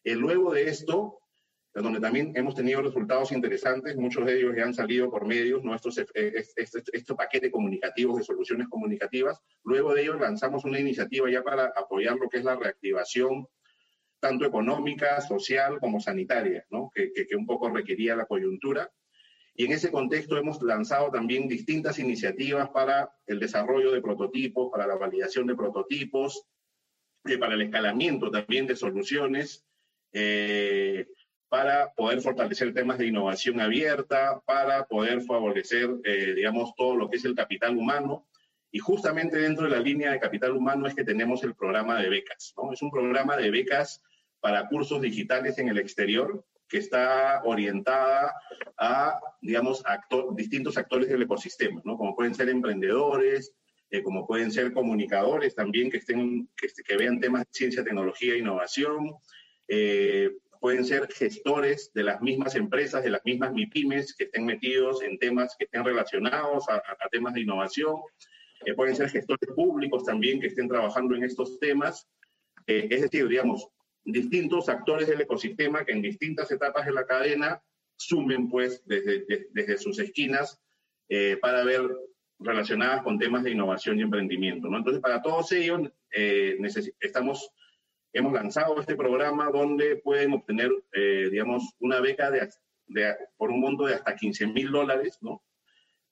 Eh, 0.04 0.14
luego 0.14 0.52
de 0.52 0.68
esto, 0.68 1.17
donde 1.82 2.00
también 2.00 2.32
hemos 2.34 2.54
tenido 2.54 2.82
resultados 2.82 3.32
interesantes, 3.32 3.96
muchos 3.96 4.24
de 4.26 4.38
ellos 4.38 4.54
ya 4.56 4.64
han 4.64 4.74
salido 4.74 5.10
por 5.10 5.26
medios, 5.26 5.62
nuestros 5.64 5.98
estos, 5.98 7.16
paquetes 7.16 7.50
comunicativos 7.50 8.18
de 8.18 8.24
soluciones 8.24 8.68
comunicativas. 8.68 9.40
Luego 9.64 9.94
de 9.94 10.02
ello 10.02 10.18
lanzamos 10.18 10.64
una 10.64 10.80
iniciativa 10.80 11.30
ya 11.30 11.42
para 11.42 11.72
apoyar 11.76 12.16
lo 12.16 12.28
que 12.28 12.38
es 12.38 12.44
la 12.44 12.56
reactivación 12.56 13.46
tanto 14.20 14.44
económica, 14.44 15.20
social 15.20 15.78
como 15.78 16.00
sanitaria, 16.00 16.64
¿no? 16.70 16.90
que, 16.92 17.12
que, 17.12 17.26
que 17.26 17.36
un 17.36 17.46
poco 17.46 17.70
requería 17.70 18.16
la 18.16 18.26
coyuntura. 18.26 18.90
Y 19.54 19.64
en 19.64 19.72
ese 19.72 19.90
contexto 19.90 20.36
hemos 20.36 20.62
lanzado 20.62 21.10
también 21.10 21.48
distintas 21.48 21.98
iniciativas 21.98 22.70
para 22.70 23.10
el 23.26 23.40
desarrollo 23.40 23.92
de 23.92 24.00
prototipos, 24.00 24.70
para 24.70 24.86
la 24.86 24.96
validación 24.96 25.46
de 25.46 25.56
prototipos, 25.56 26.44
eh, 27.24 27.38
para 27.38 27.54
el 27.54 27.62
escalamiento 27.62 28.30
también 28.30 28.66
de 28.66 28.76
soluciones. 28.76 29.66
Eh, 30.12 31.06
para 31.48 31.92
poder 31.94 32.20
fortalecer 32.20 32.74
temas 32.74 32.98
de 32.98 33.06
innovación 33.06 33.60
abierta, 33.60 34.40
para 34.44 34.86
poder 34.86 35.22
favorecer, 35.22 35.88
eh, 36.04 36.34
digamos, 36.34 36.74
todo 36.76 36.96
lo 36.96 37.08
que 37.08 37.16
es 37.16 37.24
el 37.24 37.34
capital 37.34 37.76
humano. 37.76 38.26
Y 38.70 38.80
justamente 38.80 39.38
dentro 39.38 39.64
de 39.64 39.70
la 39.70 39.80
línea 39.80 40.12
de 40.12 40.20
capital 40.20 40.52
humano 40.52 40.86
es 40.86 40.94
que 40.94 41.04
tenemos 41.04 41.42
el 41.44 41.54
programa 41.54 42.00
de 42.00 42.10
becas, 42.10 42.52
¿no? 42.56 42.72
Es 42.72 42.82
un 42.82 42.90
programa 42.90 43.36
de 43.36 43.50
becas 43.50 44.02
para 44.40 44.68
cursos 44.68 45.00
digitales 45.00 45.58
en 45.58 45.68
el 45.68 45.78
exterior 45.78 46.44
que 46.68 46.78
está 46.78 47.42
orientada 47.44 48.34
a, 48.76 49.18
digamos, 49.40 49.82
distintos 50.34 50.76
actores 50.76 51.08
del 51.08 51.22
ecosistema, 51.22 51.80
¿no? 51.84 51.96
Como 51.96 52.14
pueden 52.14 52.34
ser 52.34 52.50
emprendedores, 52.50 53.54
eh, 53.90 54.02
como 54.02 54.26
pueden 54.26 54.52
ser 54.52 54.74
comunicadores 54.74 55.54
también 55.54 55.90
que, 55.90 55.96
estén, 55.96 56.46
que, 56.54 56.68
que 56.86 56.96
vean 56.98 57.20
temas 57.20 57.44
de 57.44 57.48
ciencia, 57.52 57.82
tecnología 57.82 58.34
e 58.34 58.38
innovación, 58.38 59.14
eh, 59.66 60.30
pueden 60.60 60.84
ser 60.84 61.08
gestores 61.12 61.92
de 61.94 62.04
las 62.04 62.20
mismas 62.20 62.54
empresas, 62.54 63.02
de 63.02 63.10
las 63.10 63.24
mismas 63.24 63.52
MIPIMES 63.52 64.14
que 64.14 64.24
estén 64.24 64.46
metidos 64.46 65.02
en 65.02 65.18
temas 65.18 65.54
que 65.58 65.64
estén 65.64 65.84
relacionados 65.84 66.68
a, 66.68 66.82
temas 67.10 67.34
de 67.34 67.42
innovación. 67.42 67.96
eh, 68.64 68.74
pueden 68.74 68.96
ser 68.96 69.08
gestores 69.08 69.50
públicos 69.54 70.04
también 70.04 70.40
que 70.40 70.48
estén 70.48 70.68
trabajando 70.68 71.14
en 71.14 71.24
estos 71.24 71.58
temas. 71.58 72.08
Eh, 72.66 72.88
es 72.90 73.02
decir, 73.02 73.28
digamos, 73.28 73.68
distintos 74.04 74.68
actores 74.68 75.08
del 75.08 75.20
ecosistema 75.20 75.84
que 75.84 75.92
en 75.92 76.02
distintas 76.02 76.50
etapas 76.50 76.86
de 76.86 76.92
la 76.92 77.06
cadena 77.06 77.62
sumen 77.96 78.48
pues 78.48 78.82
desde, 78.86 79.24
desde 79.52 79.78
sus 79.78 79.98
esquinas 79.98 80.60
eh, 81.08 81.38
para 81.40 81.64
ver 81.64 81.82
relacionadas 82.38 83.02
con 83.02 83.18
temas 83.18 83.42
de 83.44 83.50
innovación 83.50 83.98
y 83.98 84.02
emprendimiento. 84.02 84.68
¿no? 84.68 84.78
Entonces, 84.78 85.02
para 85.02 85.22
todos 85.22 85.50
ellos, 85.52 85.90
estamos, 87.00 87.50
hemos 88.12 88.32
lanzado 88.32 88.80
este 88.80 88.96
programa 88.96 89.50
donde 89.50 89.96
pueden 89.96 90.32
obtener, 90.32 90.70
digamos, 90.92 91.64
una 91.80 92.00
beca 92.00 92.30
de, 92.30 92.48
de, 92.86 93.14
por 93.36 93.50
un 93.50 93.60
monto 93.60 93.84
de 93.86 93.94
hasta 93.94 94.16
15 94.16 94.46
mil 94.48 94.70
dólares, 94.70 95.18
¿no? 95.20 95.42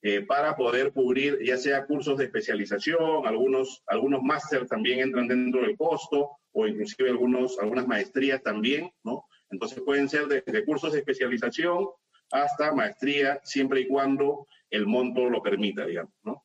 Eh, 0.08 0.22
para 0.22 0.54
poder 0.54 0.92
cubrir 0.92 1.38
ya 1.42 1.56
sea 1.56 1.84
cursos 1.86 2.18
de 2.18 2.26
especialización, 2.26 3.26
algunos, 3.26 3.82
algunos 3.88 4.22
máster 4.22 4.64
también 4.66 5.00
entran 5.00 5.26
dentro 5.26 5.62
del 5.62 5.76
costo, 5.76 6.30
o 6.52 6.66
inclusive 6.66 7.10
algunos, 7.10 7.58
algunas 7.58 7.88
maestrías 7.88 8.40
también, 8.40 8.92
¿no? 9.02 9.24
Entonces 9.50 9.80
pueden 9.80 10.08
ser 10.08 10.26
desde 10.26 10.64
cursos 10.64 10.92
de 10.92 11.00
especialización 11.00 11.88
hasta 12.30 12.72
maestría, 12.72 13.40
siempre 13.42 13.80
y 13.80 13.88
cuando 13.88 14.46
el 14.70 14.86
monto 14.86 15.28
lo 15.28 15.42
permita, 15.42 15.86
digamos, 15.86 16.12
¿no? 16.22 16.44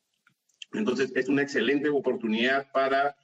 Entonces 0.72 1.12
es 1.14 1.28
una 1.28 1.42
excelente 1.42 1.88
oportunidad 1.88 2.68
para 2.72 3.14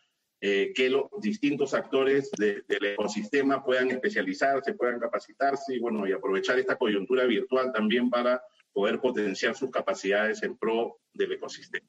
eh, 0.40 0.72
que 0.74 0.88
los 0.88 1.06
distintos 1.20 1.74
actores 1.74 2.30
del 2.30 2.64
ecosistema 2.84 3.64
puedan 3.64 3.90
especializarse, 3.90 4.74
puedan 4.74 5.00
capacitarse 5.00 5.74
y, 5.74 5.80
bueno, 5.80 6.06
y 6.06 6.12
aprovechar 6.12 6.58
esta 6.58 6.76
coyuntura 6.76 7.24
virtual 7.24 7.72
también 7.72 8.08
para 8.08 8.42
poder 8.72 9.00
potenciar 9.00 9.56
sus 9.56 9.70
capacidades 9.70 10.42
en 10.42 10.56
pro 10.56 11.00
del 11.12 11.32
ecosistema. 11.32 11.88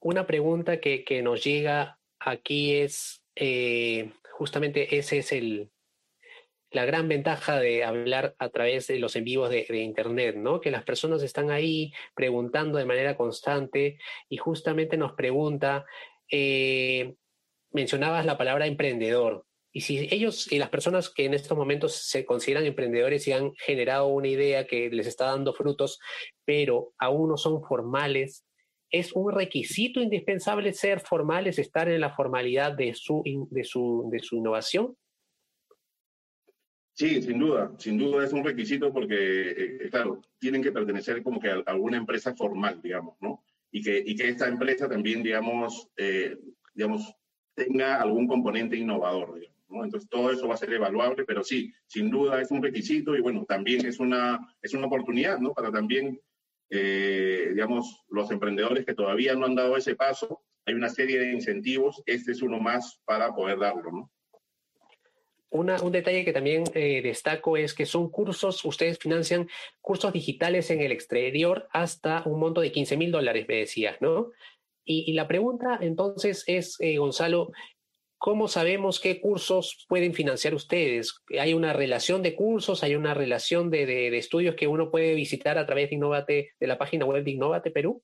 Una 0.00 0.26
pregunta 0.26 0.80
que, 0.80 1.22
nos 1.22 1.42
llega 1.44 1.98
aquí 2.18 2.74
es, 2.74 3.22
eh, 3.36 4.12
justamente 4.32 4.98
ese 4.98 5.18
es 5.18 5.32
el, 5.32 5.70
la 6.74 6.84
gran 6.84 7.08
ventaja 7.08 7.60
de 7.60 7.84
hablar 7.84 8.34
a 8.38 8.48
través 8.48 8.88
de 8.88 8.98
los 8.98 9.14
en 9.16 9.24
vivos 9.24 9.48
de, 9.48 9.64
Internet, 9.70 10.36
¿no? 10.36 10.60
Que 10.60 10.72
las 10.72 10.82
personas 10.82 11.22
están 11.22 11.50
ahí 11.50 11.92
preguntando 12.14 12.78
de 12.78 12.84
manera 12.84 13.16
constante 13.16 13.98
y 14.28 14.36
justamente 14.36 14.96
nos 14.96 15.12
pregunta, 15.12 15.86
eh, 16.30 17.14
mencionabas 17.72 18.26
la 18.26 18.38
palabra 18.38 18.66
emprendedor. 18.66 19.44
Y 19.72 19.80
si 19.80 20.08
ellos 20.10 20.50
y 20.52 20.58
las 20.58 20.68
personas 20.70 21.10
que 21.10 21.24
en 21.24 21.34
estos 21.34 21.58
momentos 21.58 21.94
se 21.94 22.24
consideran 22.24 22.64
emprendedores 22.64 23.26
y 23.26 23.32
han 23.32 23.52
generado 23.56 24.06
una 24.06 24.28
idea 24.28 24.66
que 24.66 24.88
les 24.88 25.06
está 25.08 25.26
dando 25.26 25.52
frutos, 25.52 25.98
pero 26.44 26.92
aún 26.98 27.30
no 27.30 27.36
son 27.36 27.60
formales, 27.64 28.46
¿es 28.88 29.12
un 29.12 29.32
requisito 29.32 30.00
indispensable 30.00 30.72
ser 30.72 31.00
formales, 31.00 31.58
estar 31.58 31.88
en 31.88 32.00
la 32.00 32.14
formalidad 32.14 32.72
de 32.72 32.94
su, 32.94 33.24
de 33.50 33.64
su, 33.64 34.08
de 34.12 34.20
su 34.20 34.36
innovación? 34.36 34.96
Sí, 36.92 37.20
sin 37.20 37.40
duda, 37.40 37.72
sin 37.76 37.98
duda 37.98 38.24
es 38.24 38.32
un 38.32 38.44
requisito 38.44 38.92
porque, 38.92 39.16
eh, 39.16 39.78
eh, 39.80 39.90
claro, 39.90 40.22
tienen 40.38 40.62
que 40.62 40.70
pertenecer 40.70 41.24
como 41.24 41.40
que 41.40 41.50
a 41.50 41.62
alguna 41.66 41.96
empresa 41.96 42.36
formal, 42.36 42.80
digamos, 42.80 43.16
¿no? 43.20 43.42
Y 43.74 43.82
que, 43.82 44.04
y 44.06 44.14
que 44.14 44.28
esta 44.28 44.46
empresa 44.46 44.88
también, 44.88 45.24
digamos, 45.24 45.88
eh, 45.96 46.38
digamos, 46.74 47.12
tenga 47.54 48.00
algún 48.00 48.28
componente 48.28 48.76
innovador. 48.76 49.40
Entonces 49.68 50.08
todo 50.08 50.30
eso 50.30 50.46
va 50.46 50.54
a 50.54 50.58
ser 50.58 50.72
evaluable, 50.72 51.24
pero 51.24 51.42
sí, 51.42 51.72
sin 51.86 52.08
duda 52.08 52.40
es 52.40 52.52
un 52.52 52.62
requisito 52.62 53.16
y 53.16 53.20
bueno, 53.20 53.44
también 53.44 53.84
es 53.84 53.98
una, 53.98 54.38
es 54.62 54.74
una 54.74 54.86
oportunidad, 54.86 55.38
¿no? 55.38 55.52
Para 55.52 55.72
también, 55.72 56.20
eh, 56.70 57.48
digamos, 57.50 58.04
los 58.08 58.30
emprendedores 58.30 58.84
que 58.84 58.94
todavía 58.94 59.34
no 59.34 59.46
han 59.46 59.56
dado 59.56 59.76
ese 59.76 59.96
paso, 59.96 60.42
hay 60.66 60.74
una 60.74 60.88
serie 60.88 61.18
de 61.18 61.32
incentivos, 61.32 62.02
este 62.06 62.30
es 62.30 62.42
uno 62.42 62.60
más 62.60 63.00
para 63.04 63.34
poder 63.34 63.58
darlo, 63.58 63.90
¿no? 63.90 64.10
Un 65.54 65.92
detalle 65.92 66.24
que 66.24 66.32
también 66.32 66.64
eh, 66.74 67.00
destaco 67.00 67.56
es 67.56 67.74
que 67.74 67.86
son 67.86 68.10
cursos, 68.10 68.64
ustedes 68.64 68.98
financian 68.98 69.48
cursos 69.80 70.12
digitales 70.12 70.70
en 70.70 70.80
el 70.80 70.90
exterior 70.90 71.68
hasta 71.72 72.22
un 72.26 72.40
monto 72.40 72.60
de 72.60 72.72
15 72.72 72.96
mil 72.96 73.12
dólares, 73.12 73.46
me 73.48 73.56
decías, 73.56 73.96
¿no? 74.00 74.32
Y, 74.86 75.12
la 75.14 75.26
pregunta 75.26 75.78
entonces 75.80 76.44
es, 76.46 76.76
eh, 76.80 76.98
Gonzalo, 76.98 77.52
¿Cómo 78.24 78.48
sabemos 78.48 79.00
qué 79.00 79.20
cursos 79.20 79.84
pueden 79.86 80.14
financiar 80.14 80.54
ustedes? 80.54 81.20
¿Hay 81.38 81.52
una 81.52 81.74
relación 81.74 82.22
de 82.22 82.34
cursos? 82.34 82.82
¿Hay 82.82 82.94
una 82.94 83.12
relación 83.12 83.68
de, 83.68 84.16
estudios 84.16 84.54
que 84.54 84.66
uno 84.66 84.90
puede 84.90 85.14
visitar 85.14 85.58
a 85.58 85.66
través 85.66 85.90
de 85.90 85.96
Innovate, 85.96 86.52
de 86.58 86.66
la 86.66 86.78
página 86.78 87.04
web 87.04 87.22
de 87.22 87.32
Innovate 87.32 87.70
Perú? 87.70 88.02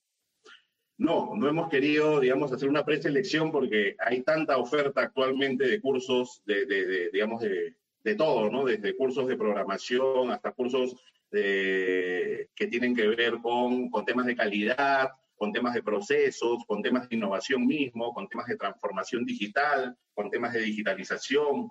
No, 1.01 1.35
no 1.35 1.49
hemos 1.49 1.71
querido, 1.71 2.21
digamos, 2.21 2.53
hacer 2.53 2.69
una 2.69 2.85
preselección 2.85 3.51
porque 3.51 3.97
hay 3.99 4.21
tanta 4.21 4.59
oferta 4.59 5.01
actualmente 5.01 5.67
de 5.67 5.81
cursos, 5.81 6.43
de, 6.45 7.09
digamos, 7.11 7.41
de, 7.41 8.15
todo, 8.17 8.51
¿no? 8.51 8.67
Desde 8.67 8.95
cursos 8.95 9.27
de 9.27 9.39
programación 9.39 10.31
hasta 10.31 10.53
cursos 10.53 10.95
que 11.31 12.47
tienen 12.71 12.95
que 12.95 13.07
ver 13.07 13.39
con, 13.39 13.89
con 13.89 14.05
temas 14.05 14.27
de 14.27 14.37
calidad, 14.37 15.09
con 15.37 15.55
temas 15.55 15.73
de 15.73 15.83
procesos, 15.83 16.67
con 16.67 16.83
temas 16.83 17.09
de 17.09 17.17
innovación 17.17 17.67
mismo, 17.67 18.13
con 18.13 18.29
temas 18.29 18.47
de 18.49 18.59
transformación 18.59 19.25
digital, 19.25 19.97
con 20.13 20.29
temas 20.29 20.53
de 20.53 20.61
digitalización. 20.61 21.71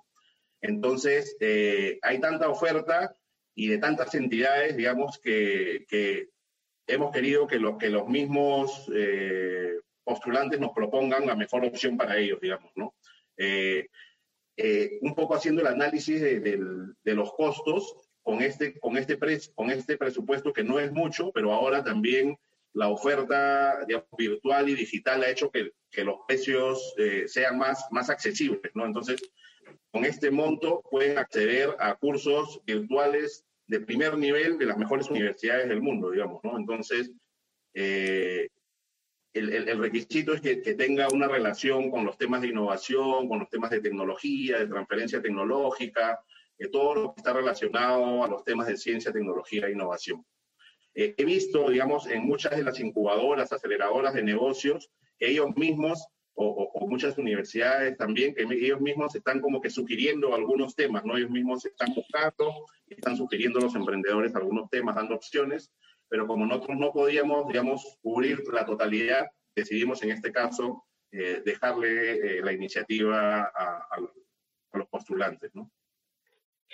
Entonces, 0.60 1.38
eh, 1.40 2.00
hay 2.02 2.20
tanta 2.20 2.50
oferta 2.50 3.16
y 3.54 3.68
de 3.68 3.78
tantas 3.78 4.16
entidades, 4.16 4.76
digamos, 4.76 5.20
que, 5.20 5.86
hemos 6.90 7.12
querido 7.12 7.48
que, 7.48 7.60
los 7.60 7.78
que 7.78 7.90
los 7.90 8.08
mismos 8.08 8.92
eh, 8.94 9.80
postulantes 10.04 10.60
nos 10.60 10.72
propongan 10.72 11.26
la 11.26 11.36
mejor 11.36 11.64
opción 11.66 11.98
para 11.98 12.18
ellos, 12.18 12.40
digamos, 12.42 12.72
¿no? 12.76 12.94
Eh, 13.38 13.88
un 15.02 15.16
poco 15.16 15.36
haciendo 15.36 15.62
el 15.62 15.68
análisis 15.68 16.20
de, 16.20 17.16
los 17.16 17.32
costos 17.34 17.96
con 18.22 18.42
este, 18.42 18.78
con, 18.78 18.98
este 18.98 19.18
con 19.56 19.72
este 19.72 19.98
presupuesto 19.98 20.52
que 20.52 20.66
no 20.66 20.80
es 20.80 20.92
mucho, 20.92 21.32
pero 21.32 21.54
ahora 21.54 21.82
también 21.82 22.38
la 22.74 22.90
oferta 22.90 23.86
virtual 24.18 24.70
y 24.70 24.76
digital 24.76 25.24
ha 25.24 25.30
hecho 25.30 25.50
que, 25.50 25.72
los 26.04 26.18
precios 26.28 26.94
eh, 26.98 27.24
sean 27.28 27.58
más, 27.58 27.86
más 27.92 28.10
accesibles, 28.10 28.72
¿no? 28.74 28.86
Entonces, 28.86 29.22
con 29.92 30.06
este 30.06 30.30
monto 30.30 30.84
pueden 30.92 31.18
acceder 31.18 31.76
a 31.80 31.96
cursos 31.96 32.62
virtuales 32.66 33.46
de 33.70 33.80
primer 33.82 34.18
nivel 34.18 34.58
de 34.58 34.66
las 34.66 34.80
mejores 34.80 35.10
universidades 35.12 35.70
del 35.70 35.80
mundo, 35.80 36.10
digamos, 36.10 36.44
¿no? 36.44 36.58
Entonces, 36.58 37.12
eh, 37.76 38.50
el, 39.32 39.78
requisito 39.78 40.34
es 40.34 40.42
que, 40.42 40.56
tenga 40.74 41.08
una 41.10 41.28
relación 41.28 41.92
con 41.92 42.04
los 42.04 42.18
temas 42.18 42.42
de 42.42 42.48
innovación, 42.48 43.30
con 43.30 43.38
los 43.38 43.50
temas 43.50 43.70
de 43.70 43.80
tecnología, 43.80 44.58
de 44.58 44.68
transferencia 44.68 45.22
tecnológica, 45.22 46.20
de 46.58 46.68
todo 46.70 46.96
lo 46.96 47.14
que 47.14 47.20
está 47.20 47.32
relacionado 47.32 48.24
a 48.24 48.28
los 48.28 48.44
temas 48.44 48.66
de 48.66 48.76
ciencia, 48.76 49.14
tecnología 49.14 49.68
e 49.68 49.74
innovación. 49.74 50.26
Eh, 50.96 51.14
he 51.16 51.24
visto, 51.24 51.70
digamos, 51.70 52.08
en 52.08 52.26
muchas 52.26 52.58
de 52.58 52.64
las 52.64 52.80
incubadoras, 52.80 53.54
aceleradoras 53.54 54.16
de 54.16 54.24
negocios, 54.24 54.90
que 55.20 55.30
ellos 55.30 55.56
mismos, 55.56 56.08
o, 56.42 56.88
muchas 56.88 57.18
universidades 57.18 57.98
también, 57.98 58.34
que 58.34 58.44
ellos 58.44 58.82
mismos 58.82 59.14
están 59.14 59.42
como 59.42 59.62
que 59.62 59.70
sugiriendo 59.70 60.34
algunos 60.34 60.76
temas, 60.76 61.04
¿no? 61.06 61.18
Ellos 61.18 61.30
mismos 61.30 61.66
están 61.66 61.94
buscando, 61.94 62.66
están 62.88 63.16
sugiriendo 63.16 63.60
a 63.60 63.64
los 63.64 63.76
emprendedores 63.76 64.36
algunos 64.36 64.70
temas, 64.70 64.96
dando 64.96 65.16
opciones, 65.16 65.72
pero 66.08 66.26
como 66.26 66.46
nosotros 66.46 66.78
no 66.78 66.92
podíamos, 66.92 67.48
digamos, 67.48 67.98
cubrir 68.02 68.42
la 68.52 68.66
totalidad, 68.66 69.28
decidimos 69.56 70.02
en 70.04 70.12
este 70.12 70.32
caso 70.32 70.86
eh, 71.12 71.42
dejarle 71.46 72.38
eh, 72.38 72.42
la 72.42 72.54
iniciativa 72.54 73.42
a, 73.42 73.88
a 74.72 74.78
los 74.78 74.88
postulantes, 74.88 75.52
¿no? 75.54 75.72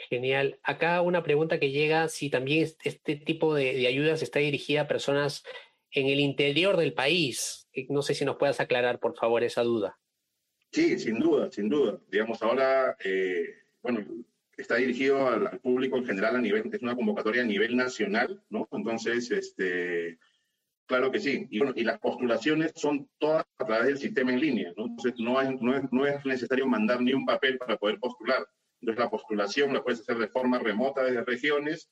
Genial. 0.10 0.60
Acá 0.62 1.02
una 1.02 1.24
pregunta 1.24 1.60
que 1.60 1.72
llega, 1.72 2.10
si 2.10 2.30
también 2.30 2.68
este 2.84 3.16
tipo 3.16 3.56
de, 3.56 3.88
ayudas 3.88 4.22
está 4.22 4.40
dirigida 4.40 4.82
a 4.82 4.88
personas 4.88 5.44
en 5.92 6.08
el 6.08 6.20
interior 6.20 6.78
del 6.78 6.94
país. 6.94 7.65
No 7.90 8.02
sé 8.02 8.14
si 8.14 8.26
nos 8.26 8.38
puedas 8.38 8.60
aclarar, 8.60 9.00
por 9.00 9.16
favor, 9.16 9.44
esa 9.44 9.64
duda. 9.64 9.98
Sí, 10.72 10.98
sin 11.00 11.20
duda, 11.20 11.52
sin 11.52 11.70
duda. 11.70 12.00
Digamos, 12.10 12.42
ahora, 12.42 12.98
eh, 13.04 13.46
bueno, 13.82 14.06
está 14.58 14.76
dirigido 14.76 15.28
al, 15.28 15.60
público 15.60 15.98
en 15.98 16.06
general 16.06 16.36
a 16.36 16.42
nivel, 16.42 16.70
es 16.72 16.82
una 16.82 16.96
convocatoria 16.96 17.44
a 17.44 17.46
nivel 17.46 17.76
nacional, 17.76 18.44
¿no? 18.50 18.68
Entonces, 18.72 19.32
este, 19.32 20.20
claro 20.86 21.12
que 21.12 21.20
sí. 21.20 21.48
Y, 21.50 21.60
bueno, 21.60 21.74
y 21.76 21.84
las 21.84 22.00
postulaciones 22.00 22.74
son 22.76 23.10
todas 23.18 23.46
a 23.58 23.66
través 23.66 23.88
del 23.88 23.98
sistema 23.98 24.34
en 24.34 24.42
línea, 24.42 24.74
¿no? 24.76 24.88
Entonces, 24.88 25.14
no, 25.18 25.42
no 25.92 26.06
es 26.06 26.26
necesario 26.26 26.68
mandar 26.68 27.02
ni 27.02 27.14
un 27.14 27.26
papel 27.26 27.58
para 27.58 27.78
poder 27.78 28.00
postular 28.00 28.46
entonces 28.86 29.04
la 29.04 29.10
postulación 29.10 29.74
la 29.74 29.84
puedes 29.84 30.02
hacer 30.02 30.18
de 30.20 30.28
forma 30.28 30.60
remota 30.60 31.04
desde 31.04 31.24
regiones, 31.24 31.90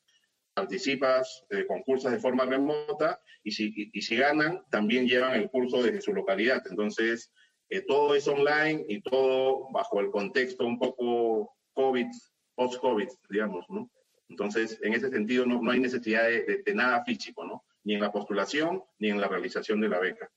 participas 0.53 1.45
de 1.49 1.65
concursos 1.65 2.11
de 2.11 2.19
forma 2.19 2.45
remota 2.45 3.21
y 3.43 3.51
si, 3.51 3.73
y, 3.91 4.01
si 4.01 4.15
ganan, 4.15 4.63
también 4.69 5.07
llevan 5.07 5.33
el 5.33 5.49
curso 5.49 5.81
desde 5.81 6.01
su 6.01 6.13
localidad. 6.13 6.63
Entonces, 6.69 7.31
eh, 7.69 7.81
todo 7.81 8.15
es 8.15 8.27
online 8.27 8.85
y 8.87 9.01
todo 9.01 9.67
bajo 9.71 9.99
el 9.99 10.11
contexto 10.11 10.65
un 10.65 10.79
poco 10.79 11.55
COVID, 11.73 12.07
post-COVID, 12.55 13.07
digamos, 13.29 13.65
¿no? 13.69 13.89
Entonces, 14.29 14.79
en 14.81 14.93
ese 14.93 15.09
sentido, 15.09 15.45
no, 15.45 15.61
no 15.61 15.71
hay 15.71 15.79
necesidad 15.79 16.23
de, 16.23 16.63
de, 16.63 16.75
nada 16.75 17.03
físico, 17.03 17.45
¿no? 17.45 17.65
Ni 17.83 17.95
en 17.95 18.01
la 18.01 18.11
postulación, 18.11 18.83
ni 18.99 19.09
en 19.09 19.19
la 19.19 19.27
realización 19.27 19.81
de 19.81 19.89
la 19.89 19.99
beca. 19.99 20.31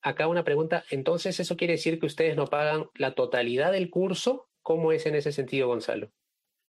acá 0.00 0.28
una 0.28 0.44
pregunta. 0.44 0.84
Entonces, 0.90 1.40
¿eso 1.40 1.56
quiere 1.56 1.74
decir 1.74 1.98
que 1.98 2.06
ustedes 2.06 2.36
no 2.36 2.46
pagan 2.46 2.86
la 2.94 3.14
totalidad 3.14 3.72
del 3.72 3.90
curso? 3.90 4.48
¿Cómo 4.62 4.92
es 4.92 5.06
en 5.06 5.16
ese 5.16 5.32
sentido, 5.32 5.68
Gonzalo? 5.68 6.12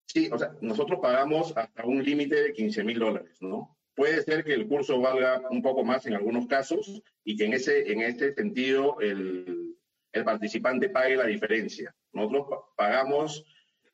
Sí, 0.07 0.29
o 0.33 0.39
sea, 0.39 0.55
nosotros 0.61 1.01
pagamos 1.01 1.57
hasta 1.57 1.85
un 1.85 2.03
límite 2.05 2.43
de 2.43 2.53
15 2.53 2.85
mil 2.85 2.99
dólares, 2.99 3.37
¿no? 3.41 3.77
Puede 3.95 4.23
ser 4.23 4.45
que 4.45 4.55
el 4.55 4.67
curso 4.67 5.01
valga 5.01 5.43
un 5.51 5.63
poco 5.63 5.85
más 5.85 6.07
en 6.07 6.15
algunos 6.15 6.47
casos 6.47 7.03
y 7.25 7.37
que 7.37 7.45
en 7.45 7.55
ese, 7.55 7.93
en 7.93 8.03
este 8.03 8.35
sentido 8.35 9.01
el, 9.01 9.77
el 10.13 10.25
participante 10.25 10.89
pague 10.89 11.17
la 11.17 11.27
diferencia. 11.27 11.95
Nosotros 12.13 12.47
pagamos 12.77 13.45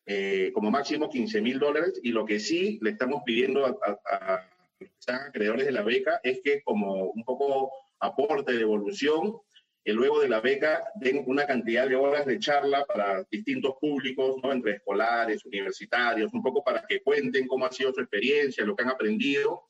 eh, 0.06 0.50
como 0.54 0.70
máximo 0.70 1.08
15 1.08 1.40
mil 1.40 1.58
dólares 1.58 2.00
y 2.02 2.10
lo 2.10 2.24
que 2.24 2.40
sí 2.40 2.78
le 2.82 2.90
estamos 2.90 3.22
pidiendo 3.24 3.66
a, 3.66 3.76
a, 4.10 4.50
los 4.80 5.08
acreedores 5.08 5.66
de 5.66 5.72
la 5.72 5.82
beca 5.82 6.20
es 6.22 6.40
que 6.42 6.62
como 6.62 7.10
un 7.10 7.22
poco 7.24 7.70
aporte 8.00 8.54
de 8.54 8.62
evolución, 8.62 9.36
que 9.84 9.92
luego 9.92 10.20
de 10.20 10.28
la 10.28 10.40
beca 10.40 10.84
den 10.96 11.24
una 11.26 11.46
cantidad 11.46 11.88
de 11.88 11.96
horas 11.96 12.26
de 12.26 12.38
charla 12.38 12.84
para 12.84 13.24
distintos 13.30 13.74
públicos, 13.80 14.36
¿no? 14.42 14.52
entre 14.52 14.72
escolares, 14.72 15.44
universitarios, 15.44 16.32
un 16.32 16.42
poco 16.42 16.62
para 16.62 16.84
que 16.86 17.02
cuenten 17.02 17.46
cómo 17.46 17.66
ha 17.66 17.72
sido 17.72 17.92
su 17.92 18.00
experiencia, 18.00 18.64
lo 18.64 18.76
que 18.76 18.82
han 18.82 18.90
aprendido, 18.90 19.64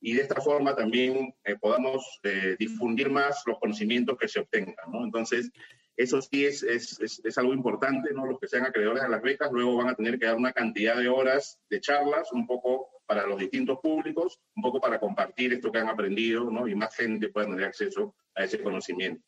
y 0.00 0.12
de 0.12 0.22
esta 0.22 0.40
forma 0.40 0.74
también 0.74 1.34
eh, 1.44 1.56
podamos 1.56 2.20
eh, 2.24 2.56
difundir 2.58 3.10
más 3.10 3.42
los 3.46 3.58
conocimientos 3.58 4.18
que 4.18 4.28
se 4.28 4.40
obtengan. 4.40 4.92
¿no? 4.92 5.04
Entonces, 5.04 5.50
eso 5.96 6.20
sí 6.20 6.44
es, 6.44 6.62
es, 6.62 6.98
es, 7.00 7.38
algo 7.38 7.54
importante, 7.54 8.12
¿no? 8.12 8.26
Los 8.26 8.40
que 8.40 8.48
sean 8.48 8.66
acreedores 8.66 9.04
a 9.04 9.08
las 9.08 9.22
becas 9.22 9.50
luego 9.52 9.76
van 9.76 9.88
a 9.88 9.94
tener 9.94 10.18
que 10.18 10.26
dar 10.26 10.34
una 10.34 10.52
cantidad 10.52 10.96
de 10.96 11.08
horas 11.08 11.60
de 11.70 11.80
charlas, 11.80 12.32
un 12.32 12.46
poco 12.46 12.88
para 13.06 13.26
los 13.26 13.38
distintos 13.38 13.78
públicos, 13.78 14.40
un 14.56 14.62
poco 14.62 14.80
para 14.80 14.98
compartir 14.98 15.52
esto 15.52 15.70
que 15.70 15.78
han 15.78 15.88
aprendido, 15.88 16.50
¿no? 16.50 16.66
Y 16.66 16.74
más 16.74 16.96
gente 16.96 17.28
pueda 17.28 17.46
tener 17.46 17.64
acceso 17.64 18.14
a 18.34 18.44
ese 18.44 18.60
conocimiento. 18.60 19.24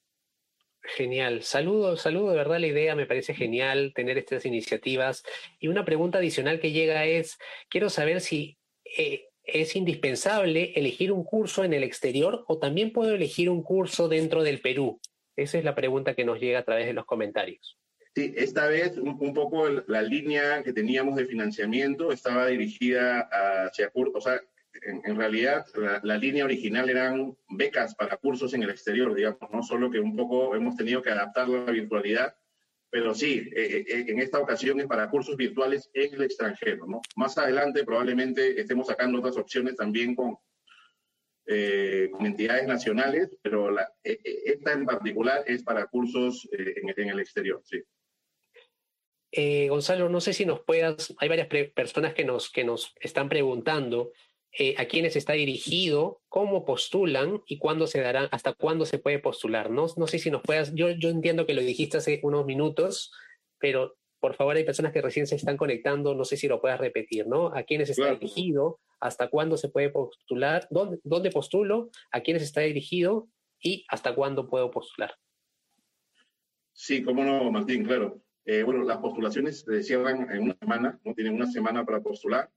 Genial. 0.94 1.42
Saludo, 1.42 1.96
saludo 1.96 2.30
de 2.30 2.36
verdad 2.36 2.60
la 2.60 2.68
idea, 2.68 2.94
me 2.94 3.06
parece 3.06 3.34
genial 3.34 3.92
tener 3.94 4.18
estas 4.18 4.46
iniciativas. 4.46 5.24
Y 5.58 5.68
una 5.68 5.84
pregunta 5.84 6.18
adicional 6.18 6.60
que 6.60 6.72
llega 6.72 7.06
es, 7.06 7.38
quiero 7.68 7.90
saber 7.90 8.20
si 8.20 8.58
eh, 8.96 9.28
es 9.42 9.74
indispensable 9.76 10.72
elegir 10.76 11.12
un 11.12 11.24
curso 11.24 11.64
en 11.64 11.72
el 11.72 11.82
exterior 11.82 12.44
o 12.46 12.58
también 12.58 12.92
puedo 12.92 13.14
elegir 13.14 13.50
un 13.50 13.62
curso 13.62 14.08
dentro 14.08 14.42
del 14.42 14.60
Perú. 14.60 15.00
Esa 15.36 15.58
es 15.58 15.64
la 15.64 15.74
pregunta 15.74 16.14
que 16.14 16.24
nos 16.24 16.40
llega 16.40 16.60
a 16.60 16.64
través 16.64 16.86
de 16.86 16.92
los 16.92 17.04
comentarios. 17.04 17.78
Sí, 18.14 18.32
esta 18.34 18.66
vez 18.66 18.96
un, 18.96 19.34
poco 19.34 19.68
la 19.68 20.00
línea 20.00 20.62
que 20.62 20.72
teníamos 20.72 21.16
de 21.16 21.26
financiamiento 21.26 22.10
estaba 22.10 22.46
dirigida 22.46 23.28
hacia 23.66 23.90
cursos, 23.90 24.14
o 24.16 24.20
sea, 24.20 24.40
en, 24.83 25.16
realidad 25.16 25.66
la, 26.02 26.16
línea 26.16 26.45
original 26.45 26.88
eran 26.90 27.37
becas 27.49 27.95
para 27.95 28.16
cursos 28.16 28.54
en 28.54 28.62
el 28.62 28.71
exterior, 28.71 29.14
digamos, 29.14 29.50
no 29.52 29.62
solo 29.62 29.90
que 29.90 30.00
un 30.00 30.16
poco 30.16 30.54
hemos 30.54 30.76
tenido 30.76 31.02
que 31.02 31.11
adaptar 31.11 31.49
la 31.49 31.71
virtualidad, 31.71 32.35
pero 32.90 33.14
sí, 33.14 33.50
eh, 33.54 33.85
eh, 33.87 34.04
en 34.09 34.21
esta 34.21 34.38
ocasión 34.38 34.80
es 34.80 34.87
para 34.87 35.11
cursos 35.11 35.37
virtuales 35.37 35.90
en 35.92 36.14
el 36.14 36.23
extranjero, 36.23 36.87
¿no? 36.87 37.00
Más 37.16 37.37
adelante 37.37 37.85
probablemente 37.85 38.61
estemos 38.61 38.87
sacando 38.87 39.18
otras 39.18 39.37
opciones 39.37 39.76
también 39.76 40.14
con, 40.14 40.38
eh, 41.49 42.09
con 42.11 42.26
entidades 42.26 42.66
nacionales, 42.66 43.30
pero 43.40 43.71
la, 43.71 43.88
e, 44.02 44.18
e, 44.25 44.42
esta 44.47 44.73
en 44.73 44.85
particular 44.85 45.45
es 45.47 45.62
para 45.62 45.87
cursos 45.87 46.49
eh, 46.50 46.75
en, 46.97 47.09
el 47.09 47.21
exterior, 47.21 47.62
sí. 47.64 47.80
Eh, 49.30 49.68
Gonzalo, 49.68 50.09
no 50.09 50.21
sé 50.21 50.33
si 50.33 50.45
nos 50.45 50.62
puedas, 50.62 51.14
hay 51.18 51.28
varias 51.28 51.47
personas 51.73 52.14
que 52.14 52.25
nos, 52.25 52.50
que 52.50 52.64
nos 52.64 52.92
están 52.99 53.28
preguntando 53.28 54.11
a 54.78 54.84
quiénes 54.86 55.16
está 55.16 55.34
dirigido, 55.34 56.20
cómo 56.28 56.64
postulan 56.64 57.42
y 57.46 57.58
cuándo 57.58 57.86
se 57.86 58.00
darán, 58.00 58.28
hasta 58.30 58.52
cuándo 58.54 58.86
se 58.86 58.98
puede 58.98 59.18
postular. 59.18 59.70
No, 59.70 59.86
no 59.96 60.06
sé 60.06 60.18
si 60.18 60.30
nos 60.30 60.42
puedas, 60.42 60.75
yo, 60.75 60.90
yo 60.90 61.10
entiendo 61.10 61.46
que 61.46 61.54
lo 61.54 61.62
dijiste 61.62 61.98
hace 61.98 62.20
unos 62.22 62.46
minutos, 62.46 63.12
pero 63.58 63.96
por 64.20 64.34
favor 64.34 64.56
hay 64.56 64.64
personas 64.64 64.92
que 64.92 65.02
recién 65.02 65.26
se 65.26 65.36
están 65.36 65.56
conectando, 65.56 66.14
no 66.14 66.25
sé 66.25 66.36
si 66.36 66.49
lo 66.49 66.60
puedas 66.60 66.80
repetir, 66.80 67.26
¿no? 67.26 67.54
¿A 67.54 67.64
quiénes 67.64 67.90
está 67.90 68.10
dirigido? 68.12 68.80
hasta 69.00 69.28
cuándo 69.28 69.56
se 69.56 69.69
puede 69.69 69.90
postular, 69.90 70.66
dónde, 70.71 71.30
postulo, 71.30 71.90
a 72.10 72.21
quiénes 72.21 72.42
está 72.42 72.62
dirigido 72.62 73.28
y 73.60 73.84
hasta 73.88 74.14
cuándo 74.14 74.49
puedo 74.49 74.71
postular. 74.71 75.14
Sí, 76.73 77.02
cómo 77.02 77.25
no, 77.25 77.50
Martín, 77.50 77.84
claro. 77.84 78.21
Eh, 78.45 78.62
bueno, 78.62 78.84
las 78.84 78.99
postulaciones 78.99 79.60
se 79.60 79.82
cierran 79.82 80.30
en 80.30 80.42
una 80.42 80.56
semana, 80.58 81.00
no 81.04 81.14
tienen 81.14 81.34
una 81.34 81.47
semana 81.47 81.84
para 81.84 82.00
postular. 82.00 82.50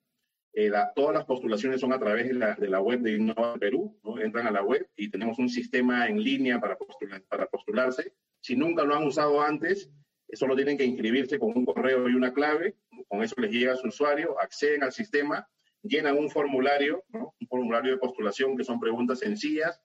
Eh, 0.53 0.71
todas 0.95 1.13
las 1.13 1.25
postulaciones 1.25 1.79
son 1.79 1.93
a 1.93 1.99
través 1.99 2.27
de 2.27 2.33
la, 2.33 2.55
de 2.55 2.67
la 2.67 2.81
web 2.81 3.01
de 3.01 3.13
Innova 3.13 3.55
Perú, 3.57 3.99
¿no? 4.03 4.19
entran 4.19 4.47
a 4.47 4.51
la 4.51 4.63
web 4.63 4.89
y 4.95 5.09
tenemos 5.09 5.37
un 5.39 5.49
sistema 5.49 6.07
en 6.07 6.21
línea 6.21 6.59
para, 6.59 6.77
postular, 6.77 7.21
para 7.29 7.45
postularse. 7.45 8.13
Si 8.41 8.55
nunca 8.55 8.83
lo 8.83 8.95
han 8.95 9.05
usado 9.05 9.41
antes, 9.41 9.89
solo 10.33 10.55
tienen 10.55 10.77
que 10.77 10.85
inscribirse 10.85 11.39
con 11.39 11.55
un 11.55 11.65
correo 11.65 12.09
y 12.09 12.13
una 12.13 12.33
clave, 12.33 12.75
con 13.07 13.23
eso 13.23 13.35
les 13.37 13.51
llega 13.51 13.73
a 13.73 13.77
su 13.77 13.87
usuario, 13.87 14.39
acceden 14.39 14.83
al 14.83 14.91
sistema 14.91 15.47
llenan 15.83 16.17
un 16.17 16.29
formulario, 16.29 17.03
un 17.11 17.47
formulario 17.47 17.91
de 17.91 17.97
postulación 17.97 18.57
que 18.57 18.63
son 18.63 18.79
preguntas 18.79 19.19
sencillas. 19.19 19.81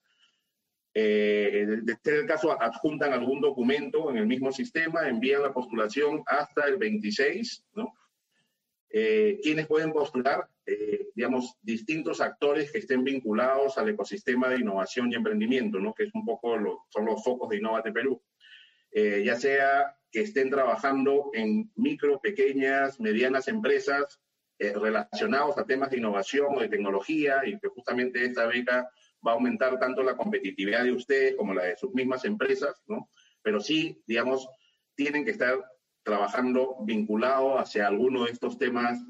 Eh, 0.93 1.67
de 1.83 1.93
este 1.93 2.25
caso, 2.27 2.61
adjuntan 2.61 3.13
algún 3.13 3.41
documento 3.41 4.11
en 4.11 4.19
el 4.19 4.27
mismo 4.27 4.53
sistema, 4.53 5.09
envían 5.09 5.43
la 5.43 5.53
postulación 5.53 6.23
hasta 6.27 6.67
el 6.67 6.77
26, 6.77 7.67
¿no? 7.75 7.93
Eh, 8.91 9.41
¿Quiénes 9.43 9.67
pueden 9.67 9.93
postular? 9.93 10.49
Eh, 10.67 11.09
digamos, 11.15 11.57
distintos 11.63 12.21
actores 12.21 12.73
que 12.73 12.79
estén 12.79 13.05
vinculados 13.05 13.77
al 13.77 13.89
ecosistema 13.89 14.49
de 14.49 14.61
innovación 14.61 15.11
y 15.11 15.15
emprendimiento, 15.15 15.79
¿no? 15.79 15.95
Que 15.95 16.05
es 16.05 16.15
un 16.15 16.25
poco, 16.25 16.57
lo, 16.57 16.87
son 16.89 17.05
los 17.05 17.23
focos 17.23 17.49
de 17.51 17.59
Innovate 17.59 17.93
Perú. 17.93 18.23
Eh, 18.91 19.23
ya 19.25 19.35
sea 19.35 19.97
que 20.11 20.21
estén 20.21 20.51
trabajando 20.51 21.31
en 21.33 21.73
micro, 21.75 22.21
pequeñas, 22.21 23.01
medianas 23.01 23.49
empresas 23.49 24.21
eh, 24.61 24.73
relacionados 24.73 25.59
a 25.59 25.67
temas 25.67 25.91
de 25.91 25.99
innovación 25.99 26.57
o 26.57 26.61
de 26.61 26.69
tecnología 26.69 27.43
y 27.45 27.59
que 27.59 27.67
justamente 27.67 28.25
esta 28.25 28.47
beca 28.47 28.89
va 29.27 29.33
a 29.33 29.35
aumentar 29.35 29.81
tanto 29.81 30.05
la 30.05 30.17
competitividad 30.17 30.85
de 30.85 30.93
ustedes 30.93 31.35
como 31.35 31.53
la 31.53 31.65
de 31.65 31.77
sus 31.77 31.93
mismas 31.93 32.25
empresas, 32.25 32.81
¿no? 32.87 33.11
Pero 33.43 33.61
sí, 33.61 34.01
digamos, 34.07 34.49
tienen 34.95 35.25
que 35.25 35.33
estar 35.33 35.59
trabajando 36.05 36.77
vinculado 36.85 37.59
hacia 37.59 37.87
alguno 37.89 38.25
de 38.25 38.33
estos 38.33 38.59
temas 38.59 39.01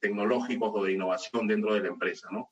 tecnológicos 0.00 0.72
o 0.74 0.84
de 0.84 0.92
innovación 0.92 1.46
dentro 1.46 1.74
de 1.74 1.80
la 1.80 1.88
empresa, 1.88 2.28
¿no? 2.32 2.50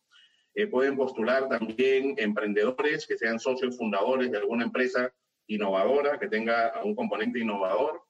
Eh, 0.55 0.67
pueden 0.67 0.97
postular 0.97 1.49
también 1.49 2.15
emprendedores 2.19 3.07
que 3.07 3.17
sean 3.17 3.39
socios 3.39 3.79
fundadores 3.79 4.31
de 4.31 4.39
alguna 4.39 4.65
empresa 4.65 5.13
innovadora, 5.47 6.19
que 6.19 6.29
tenga 6.29 6.73
un 6.85 6.95
componente 6.95 7.39
innovador. 7.39 8.03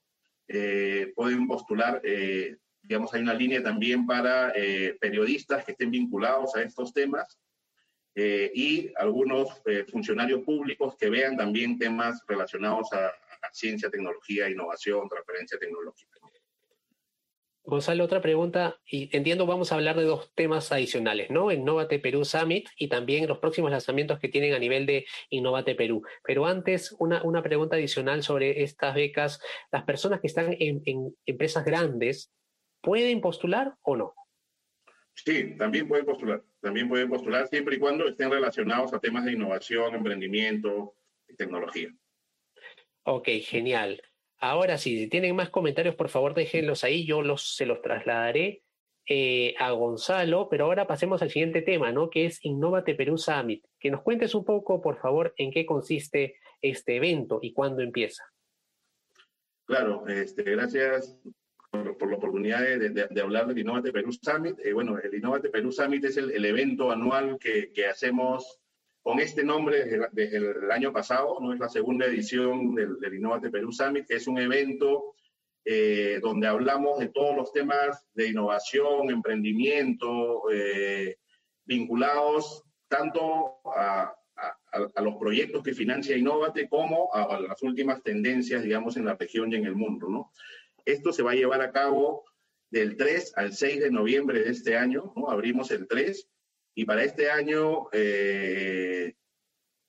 Eh, 0.48 1.12
pueden 1.14 1.46
postular 1.46 2.02
digamos, 2.82 3.12
hay 3.14 3.22
una 3.22 3.34
línea 3.34 3.62
también 3.62 4.06
para 4.06 4.52
eh, 4.54 4.96
periodistas 5.00 5.64
que 5.64 5.72
estén 5.72 5.90
vinculados 5.90 6.54
a 6.56 6.62
estos 6.62 6.92
temas 6.92 7.38
eh, 8.14 8.50
y 8.54 8.92
algunos 8.96 9.62
eh, 9.66 9.84
funcionarios 9.90 10.42
públicos 10.42 10.96
que 10.96 11.10
vean 11.10 11.36
también 11.36 11.78
temas 11.78 12.22
relacionados 12.26 12.92
a, 12.92 13.12
ciencia, 13.52 13.90
tecnología, 13.90 14.48
innovación, 14.48 15.08
transferencia 15.08 15.58
tecnológica. 15.58 16.20
Gonzalo, 17.62 18.04
otra 18.04 18.22
pregunta, 18.22 18.80
y 18.86 19.14
entiendo 19.14 19.46
vamos 19.46 19.70
a 19.70 19.74
hablar 19.74 19.96
de 19.96 20.04
dos 20.04 20.32
temas 20.34 20.72
adicionales, 20.72 21.30
¿no? 21.30 21.52
Innovate 21.52 21.98
Perú 21.98 22.24
Summit 22.24 22.68
y 22.76 22.88
también 22.88 23.28
los 23.28 23.38
próximos 23.38 23.70
lanzamientos 23.70 24.18
que 24.18 24.28
tienen 24.28 24.54
a 24.54 24.58
nivel 24.58 24.86
de 24.86 25.06
Innovate 25.28 25.74
Perú. 25.74 26.02
Pero 26.24 26.46
antes, 26.46 26.96
una, 26.98 27.22
una 27.22 27.42
pregunta 27.42 27.76
adicional 27.76 28.22
sobre 28.22 28.62
estas 28.62 28.94
becas. 28.94 29.40
Las 29.70 29.84
personas 29.84 30.20
que 30.20 30.26
están 30.26 30.56
en, 30.58 30.82
en 30.86 31.14
empresas 31.26 31.64
grandes, 31.64 32.32
¿pueden 32.80 33.20
postular 33.20 33.74
o 33.82 33.94
no? 33.94 34.14
Sí, 35.14 35.54
también 35.56 35.86
pueden 35.86 36.06
postular. 36.06 36.42
También 36.60 36.88
pueden 36.88 37.10
postular 37.10 37.46
siempre 37.46 37.76
y 37.76 37.78
cuando 37.78 38.08
estén 38.08 38.30
relacionados 38.30 38.94
a 38.94 39.00
temas 39.00 39.24
de 39.26 39.32
innovación, 39.32 39.94
emprendimiento 39.94 40.94
y 41.28 41.36
tecnología. 41.36 41.94
Ok, 43.04 43.28
genial. 43.42 44.02
Ahora 44.38 44.78
sí, 44.78 44.98
si 44.98 45.08
tienen 45.08 45.36
más 45.36 45.50
comentarios, 45.50 45.94
por 45.94 46.08
favor 46.08 46.34
déjenlos 46.34 46.84
ahí, 46.84 47.04
yo 47.04 47.22
los, 47.22 47.56
se 47.56 47.66
los 47.66 47.82
trasladaré 47.82 48.62
eh, 49.06 49.54
a 49.58 49.70
Gonzalo, 49.72 50.48
pero 50.48 50.66
ahora 50.66 50.86
pasemos 50.86 51.20
al 51.20 51.30
siguiente 51.30 51.62
tema, 51.62 51.90
¿no? 51.90 52.10
Que 52.10 52.26
es 52.26 52.44
Innovate 52.44 52.94
Perú 52.94 53.18
Summit. 53.18 53.64
Que 53.78 53.90
nos 53.90 54.02
cuentes 54.02 54.34
un 54.34 54.44
poco, 54.44 54.80
por 54.80 54.98
favor, 54.98 55.34
en 55.36 55.50
qué 55.50 55.66
consiste 55.66 56.36
este 56.62 56.96
evento 56.96 57.40
y 57.42 57.52
cuándo 57.52 57.82
empieza. 57.82 58.24
Claro, 59.66 60.06
este, 60.06 60.42
gracias 60.42 61.18
por, 61.70 62.08
la 62.08 62.16
oportunidad 62.16 62.62
de, 62.62 63.20
hablar 63.20 63.46
del 63.46 63.58
Innovate 63.58 63.92
Perú 63.92 64.12
Summit. 64.12 64.58
Eh, 64.60 64.72
bueno, 64.72 64.98
el 64.98 65.14
Innovate 65.14 65.48
Perú 65.48 65.72
Summit 65.72 66.04
es 66.04 66.16
el, 66.16 66.44
evento 66.44 66.90
anual 66.90 67.38
que, 67.38 67.86
hacemos 67.86 68.59
con 69.02 69.18
este 69.18 69.44
nombre 69.44 69.84
desde, 70.12 70.36
el 70.36 70.70
año 70.70 70.92
pasado, 70.92 71.38
no 71.40 71.52
es 71.52 71.58
la 71.58 71.68
segunda 71.68 72.06
edición 72.06 72.74
del, 72.74 72.98
del 73.00 73.14
Innovate 73.14 73.50
Perú 73.50 73.72
Summit, 73.72 74.06
que 74.06 74.16
es 74.16 74.26
un 74.26 74.38
evento 74.38 75.14
eh, 75.64 76.20
donde 76.22 76.46
hablamos 76.46 76.98
de 76.98 77.08
todos 77.08 77.36
los 77.36 77.52
temas 77.52 78.06
de 78.14 78.28
innovación, 78.28 79.10
emprendimiento, 79.10 80.50
eh, 80.50 81.18
vinculados 81.64 82.64
tanto 82.88 83.58
a, 83.76 84.14
a, 84.72 85.00
los 85.02 85.16
proyectos 85.16 85.62
que 85.62 85.74
financia 85.74 86.16
Innovate 86.16 86.68
como 86.68 87.14
a, 87.14 87.36
a, 87.36 87.40
las 87.40 87.62
últimas 87.62 88.02
tendencias, 88.02 88.62
digamos, 88.62 88.96
en 88.96 89.04
la 89.04 89.16
región 89.16 89.52
y 89.52 89.56
en 89.56 89.66
el 89.66 89.76
mundo, 89.76 90.08
¿no? 90.08 90.32
Esto 90.84 91.12
se 91.12 91.22
va 91.22 91.32
a 91.32 91.36
llevar 91.36 91.60
a 91.60 91.72
cabo 91.72 92.24
del 92.70 92.96
3 92.96 93.34
al 93.36 93.52
6 93.52 93.80
de 93.80 93.90
noviembre 93.90 94.42
de 94.42 94.50
este 94.50 94.76
año, 94.76 95.12
¿no? 95.14 95.30
Abrimos 95.30 95.70
el 95.70 95.86
3 95.86 96.29
y 96.80 96.86
para 96.86 97.04
este 97.04 97.30
año 97.30 97.88
eh, 97.92 99.12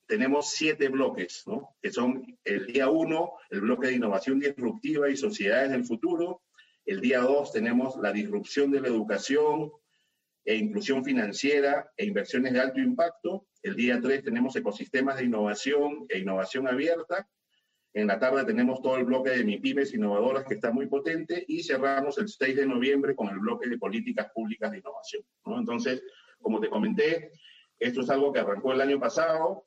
tenemos 0.06 0.50
siete 0.50 0.90
bloques, 0.90 1.42
¿no? 1.46 1.74
Que 1.80 1.90
son 1.90 2.36
el 2.44 2.66
día 2.66 2.90
1, 2.90 3.32
el 3.48 3.60
bloque 3.62 3.86
de 3.86 3.94
innovación 3.94 4.38
disruptiva 4.38 5.08
y 5.08 5.16
sociedades 5.16 5.70
del 5.70 5.86
futuro. 5.86 6.42
El 6.84 7.00
día 7.00 7.20
2 7.20 7.50
tenemos 7.50 7.96
la 7.96 8.12
disrupción 8.12 8.70
de 8.70 8.82
la 8.82 8.88
educación 8.88 9.72
e 10.44 10.54
inclusión 10.54 11.02
financiera 11.02 11.90
e 11.96 12.04
inversiones 12.04 12.52
de 12.52 12.60
alto 12.60 12.78
impacto. 12.78 13.46
El 13.62 13.74
día 13.74 13.98
3 13.98 14.24
tenemos 14.24 14.54
ecosistemas 14.54 15.16
de 15.16 15.24
innovación 15.24 16.04
e 16.10 16.18
innovación 16.18 16.68
abierta. 16.68 17.26
En 17.94 18.06
la 18.06 18.18
tarde 18.18 18.44
tenemos 18.44 18.82
todo 18.82 18.98
el 18.98 19.04
bloque 19.04 19.30
de 19.30 19.44
MIPIMES 19.44 19.94
innovadoras 19.94 20.44
que 20.44 20.56
está 20.56 20.70
muy 20.70 20.88
potente 20.88 21.42
y 21.48 21.62
cerramos 21.62 22.18
el 22.18 22.28
6 22.28 22.54
de 22.54 22.66
noviembre 22.66 23.16
con 23.16 23.30
el 23.30 23.38
bloque 23.38 23.70
de 23.70 23.78
políticas 23.78 24.30
públicas 24.34 24.70
de 24.70 24.78
innovación. 24.80 25.22
¿no? 25.46 25.58
Entonces, 25.58 26.02
como 26.42 26.60
te 26.60 26.68
comenté, 26.68 27.32
esto 27.78 28.02
es 28.02 28.10
algo 28.10 28.32
que 28.32 28.40
arrancó 28.40 28.72
el 28.72 28.80
año 28.80 29.00
pasado. 29.00 29.66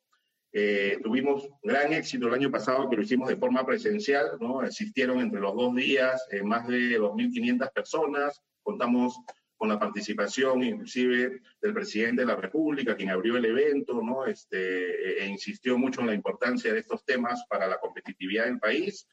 Eh, 0.54 1.00
tuvimos 1.04 1.50
gran 1.64 1.92
éxito 1.92 2.28
el 2.28 2.34
año 2.34 2.50
pasado 2.50 2.90
que 2.90 2.96
lo 2.96 3.02
hicimos 3.02 3.28
de 3.28 3.36
forma 3.36 3.66
presencial, 3.66 4.38
¿no? 4.40 4.62
Asistieron 4.62 5.20
entre 5.20 5.42
los 5.42 5.54
dos 5.54 5.76
días 5.76 6.26
eh, 6.32 6.42
más 6.42 6.66
de 6.68 6.98
2.500 6.98 7.74
personas. 7.74 8.42
Contamos 8.64 9.20
con 9.58 9.68
la 9.68 9.78
participación 9.78 10.64
inclusive 10.64 11.42
del 11.62 11.74
presidente 11.74 12.22
de 12.22 12.28
la 12.28 12.38
República, 12.38 12.96
quien 12.96 13.10
abrió 13.10 13.36
el 13.36 13.46
evento, 13.46 14.02
¿no? 14.02 14.26
Este, 14.26 15.24
e 15.24 15.28
insistió 15.28 15.78
mucho 15.78 16.02
en 16.02 16.08
la 16.08 16.14
importancia 16.14 16.72
de 16.72 16.80
estos 16.80 17.04
temas 17.04 17.46
para 17.50 17.68
la 17.68 17.80
competitividad 17.80 18.46
del 18.46 18.60
país. 18.60 19.08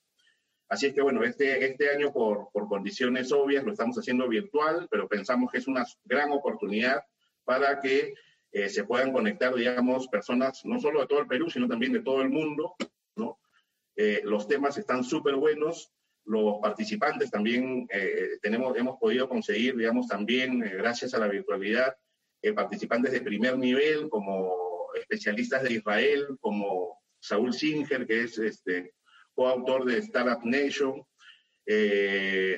Así 0.69 0.87
es 0.87 0.95
que, 0.95 1.03
bueno, 1.03 1.25
este, 1.25 1.65
este 1.65 1.91
año 1.91 2.13
por, 2.13 2.51
por 2.53 2.69
condiciones 2.69 3.33
obvias 3.33 3.65
lo 3.65 3.73
estamos 3.73 3.99
haciendo 3.99 4.29
virtual, 4.29 4.87
pero 4.91 5.09
pensamos 5.09 5.51
que 5.51 5.59
es 5.59 5.67
una 5.67 5.85
gran 6.05 6.31
oportunidad 6.31 7.03
para 7.45 7.81
que 7.81 8.15
eh, 8.53 8.69
se 8.69 8.85
puedan 8.85 9.13
conectar, 9.13 9.55
digamos, 9.55 10.09
personas 10.09 10.65
no 10.65 10.79
solo 10.81 11.01
de 11.01 11.07
todo 11.07 11.21
el 11.21 11.27
Perú, 11.27 11.51
sino 11.51 11.69
también 11.69 11.93
de 11.93 12.03
todo 12.03 12.23
el 12.23 12.31
mundo, 12.31 12.75
¿no? 13.17 13.39
Eh, 13.97 14.21
los 14.25 14.49
temas 14.49 14.79
están 14.79 15.05
súper 15.05 15.37
buenos, 15.37 15.93
los 16.25 16.59
participantes 16.61 17.31
también 17.31 17.87
eh, 17.91 18.39
tenemos, 18.41 18.77
hemos 18.77 18.99
podido 18.99 19.29
conseguir, 19.29 19.77
digamos, 19.77 20.07
también, 20.07 20.63
eh, 20.63 20.77
gracias 20.77 21.15
a 21.15 21.19
la 21.19 21.29
virtualidad, 21.29 21.97
eh, 22.41 22.53
participantes 22.53 23.13
de 23.13 23.21
primer 23.21 23.59
nivel, 23.59 24.09
como 24.09 24.87
especialistas 24.95 25.63
de 25.63 25.75
Israel, 25.75 26.27
como 26.41 27.01
Saúl 27.19 27.53
Singer, 27.53 28.07
que 28.07 28.23
es 28.23 28.39
este, 28.39 28.95
coautor 29.35 29.85
de 29.85 29.99
Startup 29.99 30.45
Nation. 30.45 31.05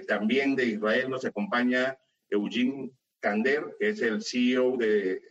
también 0.09 0.57
de 0.57 0.65
Israel 0.65 1.11
nos 1.11 1.25
acompaña 1.25 1.97
Eugene 2.31 2.91
Kander, 3.25 3.75
que 3.79 3.89
es 3.89 4.03
el 4.03 4.23
CEO 4.23 4.77
de 4.77 5.23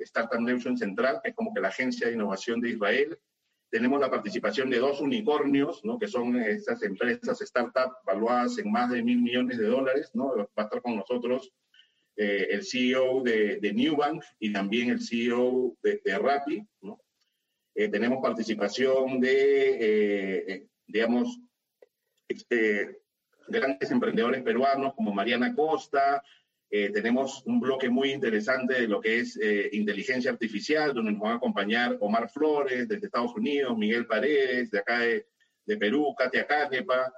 Startup 0.00 0.40
Nation 0.40 0.78
Central, 0.78 1.20
que 1.22 1.30
es 1.30 1.36
como 1.36 1.52
que 1.52 1.60
la 1.60 1.68
agencia 1.68 2.06
de 2.06 2.14
innovación 2.14 2.62
de 2.62 2.70
Israel. 2.70 3.18
Tenemos 3.70 4.00
la 4.00 4.10
participación 4.10 4.70
de 4.70 4.78
dos 4.78 5.02
unicornios, 5.02 5.84
¿no? 5.84 5.98
que 5.98 6.08
son 6.08 6.36
estas 6.36 6.82
empresas, 6.82 7.38
startups, 7.40 7.96
valuadas 8.06 8.56
en 8.56 8.72
más 8.72 8.90
de 8.90 9.02
mil 9.02 9.20
millones 9.20 9.58
de 9.58 9.66
dólares. 9.66 10.10
¿no? 10.14 10.34
Va 10.34 10.62
a 10.62 10.62
estar 10.62 10.80
con 10.80 10.96
nosotros 10.96 11.52
eh, 12.16 12.46
el 12.52 12.64
CEO 12.64 13.22
de, 13.22 13.60
de 13.60 13.74
Newbank 13.74 14.24
y 14.38 14.50
también 14.50 14.88
el 14.88 15.02
CEO 15.02 15.76
de, 15.82 16.00
de 16.02 16.18
Rappi. 16.18 16.66
¿no? 16.80 16.98
Eh, 17.74 17.88
tenemos 17.88 18.22
participación 18.22 19.20
de, 19.20 19.70
eh, 19.70 20.44
eh 20.48 20.66
digamos, 20.86 21.38
este, 22.26 23.02
grandes 23.48 23.90
emprendedores 23.90 24.42
peruanos 24.42 24.94
como 24.94 25.12
Mariana 25.12 25.54
Costa, 25.54 26.22
eh, 26.70 26.90
tenemos 26.92 27.42
un 27.46 27.60
bloque 27.60 27.88
muy 27.88 28.10
interesante 28.10 28.74
de 28.74 28.88
lo 28.88 29.00
que 29.00 29.20
es 29.20 29.38
eh, 29.40 29.68
inteligencia 29.72 30.32
artificial, 30.32 30.92
donde 30.92 31.12
nos 31.12 31.20
van 31.20 31.32
a 31.32 31.36
acompañar 31.36 31.96
Omar 32.00 32.28
Flores 32.28 32.88
desde 32.88 33.06
Estados 33.06 33.34
Unidos, 33.34 33.78
Miguel 33.78 34.06
Paredes 34.06 34.70
de 34.70 34.78
acá 34.78 35.00
de, 35.00 35.26
de 35.64 35.76
Perú, 35.76 36.14
Katia 36.16 36.46
Canepa. 36.46 37.12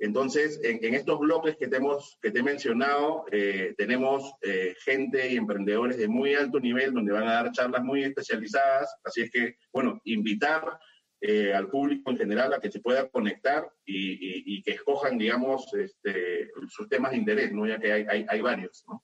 Entonces, 0.00 0.60
en, 0.62 0.78
en, 0.84 0.94
estos 0.94 1.18
bloques 1.18 1.56
que 1.56 1.66
te, 1.66 1.78
hemos, 1.78 2.18
que 2.22 2.30
te 2.30 2.38
he 2.38 2.42
mencionado, 2.42 3.24
eh, 3.32 3.74
tenemos 3.76 4.32
eh, 4.42 4.76
gente 4.84 5.28
y 5.28 5.36
emprendedores 5.36 5.96
de 5.98 6.06
muy 6.06 6.34
alto 6.34 6.60
nivel 6.60 6.94
donde 6.94 7.12
van 7.12 7.26
a 7.26 7.32
dar 7.32 7.52
charlas 7.52 7.82
muy 7.82 8.04
especializadas. 8.04 8.94
Así 9.02 9.22
es 9.22 9.30
que, 9.30 9.56
bueno, 9.72 10.00
invitar 10.04 10.78
eh, 11.20 11.52
al 11.52 11.68
público 11.68 12.10
en 12.10 12.18
general 12.18 12.52
a 12.52 12.60
que 12.60 12.70
se 12.70 12.80
pueda 12.80 13.08
conectar 13.08 13.68
y, 13.84 14.12
y, 14.12 14.42
y 14.46 14.62
que 14.62 14.72
escojan, 14.72 15.18
digamos, 15.18 15.72
este, 15.74 16.50
sus 16.68 16.88
temas 16.88 17.10
de 17.10 17.18
interés, 17.18 17.52
¿no? 17.52 17.66
ya 17.66 17.78
que 17.78 17.92
hay, 17.92 18.06
hay, 18.08 18.26
hay 18.28 18.40
varios. 18.40 18.84
¿no? 18.86 19.02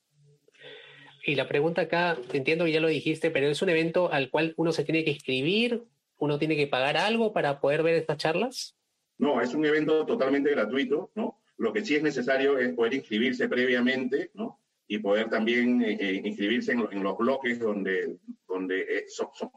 Y 1.26 1.34
la 1.34 1.48
pregunta 1.48 1.82
acá, 1.82 2.16
entiendo 2.32 2.64
que 2.66 2.72
ya 2.72 2.80
lo 2.80 2.88
dijiste, 2.88 3.30
pero 3.30 3.48
es 3.48 3.62
un 3.62 3.70
evento 3.70 4.12
al 4.12 4.30
cual 4.30 4.54
uno 4.56 4.72
se 4.72 4.84
tiene 4.84 5.04
que 5.04 5.10
inscribir, 5.10 5.82
uno 6.18 6.38
tiene 6.38 6.56
que 6.56 6.66
pagar 6.66 6.96
algo 6.96 7.32
para 7.32 7.60
poder 7.60 7.82
ver 7.82 7.96
estas 7.96 8.18
charlas. 8.18 8.76
No, 9.18 9.40
es 9.40 9.54
un 9.54 9.64
evento 9.64 10.06
totalmente 10.06 10.50
gratuito, 10.50 11.10
¿no? 11.14 11.40
Lo 11.56 11.72
que 11.72 11.84
sí 11.84 11.94
es 11.94 12.02
necesario 12.02 12.58
es 12.58 12.74
poder 12.74 12.94
inscribirse 12.94 13.48
previamente, 13.48 14.30
¿no? 14.34 14.60
y 14.86 14.98
poder 14.98 15.30
también 15.30 15.82
eh, 15.82 16.20
inscribirse 16.24 16.72
en, 16.72 16.86
en, 16.90 17.02
los 17.02 17.16
bloques 17.16 17.58
donde, 17.58 18.18
donde 18.54 18.80
eh, 18.82 19.04
son, 19.08 19.28
son, 19.34 19.50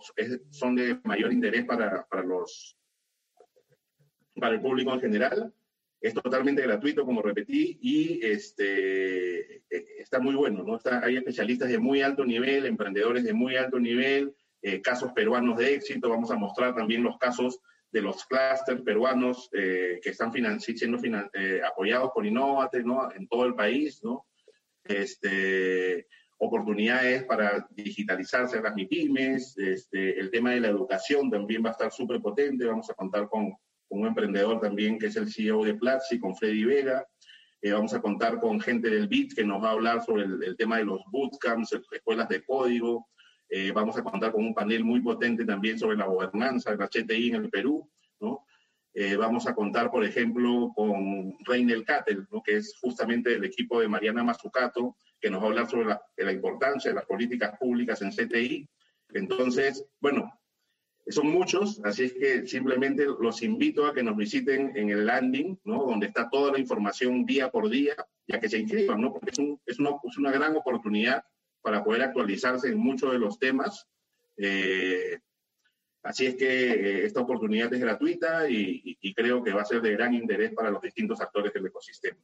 son, 0.50 0.76
de 0.76 1.00
mayor 1.04 1.32
interés 1.32 1.66
para, 1.66 2.06
para, 2.08 2.24
los, 2.24 2.78
para 4.36 4.56
el 4.56 4.62
público 4.62 4.94
en 4.94 5.00
general. 5.00 5.54
Es 6.00 6.14
totalmente 6.14 6.62
gratuito, 6.62 7.06
como 7.06 7.22
repetí, 7.22 7.80
y 7.82 8.24
este, 8.24 9.64
está 9.70 10.20
muy 10.20 10.36
bueno. 10.36 10.64
¿no? 10.64 10.76
Está, 10.76 11.04
hay 11.04 11.18
especialistas 11.18 11.70
de 11.70 11.80
muy 11.80 12.02
alto 12.02 12.24
nivel, 12.24 12.66
emprendedores 12.66 13.24
de 13.24 13.34
muy 13.34 13.56
alto 13.56 13.80
nivel, 13.80 14.36
eh, 14.62 14.82
casos 14.82 15.12
peruanos 15.14 15.58
de 15.58 15.74
éxito. 15.74 16.10
Vamos 16.10 16.30
a 16.30 16.36
mostrar 16.36 16.76
también 16.76 17.04
los 17.04 17.18
casos 17.18 17.60
de 17.92 18.02
los 18.02 18.26
clústeres 18.26 18.82
peruanos 18.82 19.50
eh, 19.54 20.00
que 20.04 20.10
están 20.10 20.32
siendo 20.60 21.00
finan 21.00 21.30
eh, 21.34 21.62
apoyados 21.66 22.12
por 22.14 22.26
Innovate 22.26 22.84
¿no? 22.84 23.12
en 23.12 23.28
todo 23.28 23.46
el 23.46 23.56
país, 23.56 24.04
¿no? 24.04 24.28
este, 24.84 26.08
oportunidades 26.38 27.24
para 27.24 27.68
digitalizarse 27.72 28.62
las 28.62 28.76
MIPIMES, 28.76 29.58
este, 29.58 30.20
el 30.20 30.30
tema 30.30 30.52
de 30.52 30.62
la 30.62 30.70
educación 30.70 31.30
también 31.30 31.64
va 31.64 31.70
a 31.70 31.72
estar 31.72 31.92
súper 31.92 32.22
potente, 32.22 32.66
vamos 32.66 32.90
a 32.90 32.94
contar 32.94 33.28
con, 33.28 33.52
con, 33.88 34.02
un 34.02 34.08
emprendedor 34.08 34.60
también 34.60 35.00
que 35.00 35.08
es 35.08 35.16
el 35.16 35.32
CEO 35.32 35.64
de 35.64 35.76
Platzi, 35.76 36.20
con 36.20 36.36
Freddy 36.36 36.64
Vega, 36.66 37.08
eh, 37.62 37.72
vamos 37.72 37.94
a 37.94 38.02
contar 38.02 38.40
con 38.40 38.60
gente 38.60 38.90
del 38.90 39.08
BIT 39.08 39.34
que 39.36 39.44
nos 39.44 39.64
va 39.64 39.70
a 39.70 39.74
hablar 39.74 40.04
sobre 40.04 40.24
el, 40.24 40.44
el 40.44 40.56
tema 40.56 40.78
de 40.78 40.86
los 40.86 41.02
bootcamps, 41.12 41.74
escuelas 41.92 42.30
de 42.30 42.44
código, 42.44 43.08
eh, 43.50 43.72
vamos 43.72 43.98
a 43.98 44.04
contar 44.04 44.32
con 44.32 44.46
un 44.46 44.54
panel 44.54 44.84
muy 44.84 45.02
potente 45.02 45.46
también 45.46 45.80
sobre 45.80 45.98
la 45.98 46.06
gobernanza 46.06 46.72
de 46.72 46.78
la 46.78 46.88
HTI 46.88 47.30
en 47.30 47.36
el 47.36 47.50
Perú, 47.50 47.90
¿no? 48.20 48.46
Eh, 48.94 49.16
vamos 49.16 49.48
a 49.48 49.54
contar, 49.54 49.92
por 49.92 50.04
ejemplo, 50.04 50.72
con 50.76 51.38
Reinel 51.46 51.86
Cattel, 51.86 52.28
¿no? 52.32 52.42
que 52.42 52.56
es 52.56 52.76
justamente 52.82 53.36
el 53.36 53.46
equipo 53.46 53.80
de 53.80 53.88
Mariana 53.88 54.24
Mazzucato, 54.24 54.98
que 55.20 55.30
nos 55.30 55.42
va 55.42 55.46
a 55.46 55.50
hablar 55.50 55.70
sobre 55.70 55.88
la, 55.88 56.02
la, 56.18 56.32
importancia 56.32 56.92
de 56.92 56.96
las 56.96 57.06
políticas 57.06 57.58
públicas 57.58 58.02
en 58.02 58.12
CTI. 58.12 58.68
Entonces, 59.14 59.86
bueno, 60.00 60.32
son 61.08 61.28
muchos, 61.28 61.80
así 61.84 62.06
es 62.06 62.14
que 62.14 62.48
simplemente 62.48 63.06
los 63.06 63.42
invito 63.42 63.86
a 63.86 63.94
que 63.94 64.04
nos 64.04 64.18
visiten 64.18 64.76
en 64.76 64.90
el 64.90 65.06
landing, 65.06 65.60
¿no? 65.64 65.86
donde 65.86 66.08
está 66.08 66.30
toda 66.30 66.52
la 66.52 66.60
información 66.60 67.26
día 67.26 67.50
por 67.50 67.70
día, 67.70 67.96
ya 68.28 68.40
que 68.40 68.50
se 68.50 68.60
inscriban, 68.60 69.02
¿no? 69.02 69.14
porque 69.14 69.32
es, 69.32 69.40
un, 69.40 69.60
es, 69.66 69.80
una, 69.80 69.92
es 70.04 70.18
una 70.18 70.32
gran 70.32 70.56
oportunidad 70.56 71.24
para 71.62 71.84
poder 71.84 72.04
actualizarse 72.04 72.68
en 72.70 72.78
muchos 72.78 73.12
de 73.12 73.20
los 73.20 73.40
temas. 73.40 73.88
Eh, 74.38 75.20
Así 76.08 76.26
es 76.26 76.36
que 76.36 76.72
eh, 76.72 77.06
esta 77.06 77.20
oportunidad 77.20 77.74
es 77.74 77.82
gratuita 77.82 78.50
y, 78.50 78.98
y, 79.02 79.14
creo 79.14 79.44
que 79.44 79.52
va 79.52 79.64
a 79.64 79.66
ser 79.66 79.82
de 79.82 79.92
gran 79.92 80.14
interés 80.14 80.54
para 80.54 80.72
los 80.72 80.82
distintos 80.82 81.20
actores 81.20 81.52
del 81.52 81.66
ecosistema. 81.66 82.18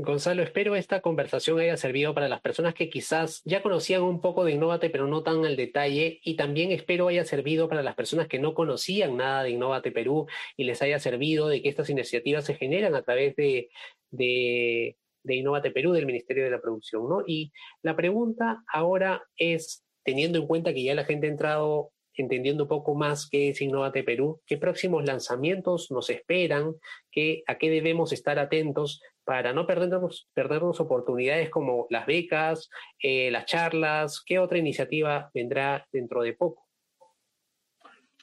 Gonzalo, 0.00 0.44
espero 0.44 0.76
esta 0.76 1.00
conversación 1.00 1.58
haya 1.58 1.76
servido 1.76 2.14
para 2.14 2.28
las 2.28 2.40
personas 2.40 2.72
que 2.72 2.88
quizás 2.88 3.42
ya 3.44 3.62
conocían 3.62 4.02
un 4.02 4.20
poco 4.20 4.44
de 4.44 4.52
Innovate, 4.52 4.90
pero 4.90 5.08
no 5.08 5.24
tan 5.24 5.44
al 5.44 5.56
detalle, 5.56 6.20
y 6.22 6.36
también 6.36 6.70
espero 6.70 7.08
haya 7.08 7.24
servido 7.24 7.68
para 7.68 7.82
las 7.82 7.96
personas 7.96 8.28
que 8.28 8.38
no 8.38 8.54
conocían 8.54 9.16
nada 9.16 9.42
de 9.42 9.50
Innovate 9.50 9.90
Perú 9.90 10.28
y 10.56 10.62
les 10.62 10.82
haya 10.82 11.00
servido 11.00 11.48
de 11.48 11.62
que 11.62 11.68
estas 11.68 11.90
iniciativas 11.90 12.44
se 12.44 12.54
generan 12.54 12.94
a 12.94 13.02
través 13.02 13.34
de, 13.34 13.70
de, 14.12 14.96
de 15.24 15.34
Innovate 15.34 15.72
Perú, 15.72 15.90
del 15.90 16.06
Ministerio 16.06 16.44
de 16.44 16.50
la 16.50 16.60
Producción. 16.60 17.08
¿no? 17.08 17.24
Y 17.26 17.50
la 17.82 17.96
pregunta 17.96 18.62
ahora 18.72 19.24
es, 19.36 19.84
teniendo 20.04 20.38
en 20.38 20.46
cuenta 20.46 20.72
que 20.72 20.84
ya 20.84 20.94
la 20.94 21.06
gente 21.06 21.26
ha 21.26 21.30
entrado 21.30 21.90
entendiendo 22.14 22.64
un 22.64 22.68
poco 22.68 22.94
más 22.94 23.28
qué 23.28 23.50
es 23.50 23.60
Innovate 23.60 24.04
Perú, 24.04 24.40
qué 24.46 24.58
próximos 24.58 25.04
lanzamientos 25.04 25.90
nos 25.90 26.10
esperan, 26.10 26.74
qué, 27.10 27.42
a 27.46 27.58
qué 27.58 27.70
debemos 27.70 28.12
estar 28.12 28.38
atentos 28.38 29.00
para 29.28 29.52
no 29.52 29.66
perdernos, 29.66 30.26
perdernos 30.32 30.80
oportunidades 30.80 31.50
como 31.50 31.86
las 31.90 32.06
becas, 32.06 32.70
eh, 32.98 33.30
las 33.30 33.44
charlas, 33.44 34.22
qué 34.24 34.38
otra 34.38 34.56
iniciativa 34.56 35.30
vendrá 35.34 35.86
dentro 35.92 36.22
de 36.22 36.32
poco. 36.32 36.66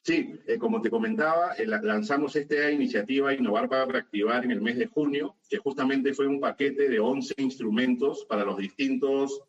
Sí, 0.02 0.34
eh, 0.48 0.58
como 0.58 0.82
te 0.82 0.90
comentaba, 0.90 1.54
eh, 1.60 1.68
lanzamos 1.68 2.36
esta 2.36 2.72
iniciativa 2.72 3.36
Innovar 3.36 3.70
para 3.70 3.86
Reactivar 3.86 4.46
en 4.46 4.50
el 4.50 4.62
mes 4.62 4.80
de 4.80 4.88
junio, 4.88 5.36
que 5.48 5.60
justamente 5.60 6.12
fue 6.16 6.26
un 6.26 6.40
paquete 6.40 6.90
de 6.90 7.00
11 7.00 7.36
instrumentos 7.38 8.26
para 8.28 8.44
los 8.44 8.58
distintos 8.58 9.44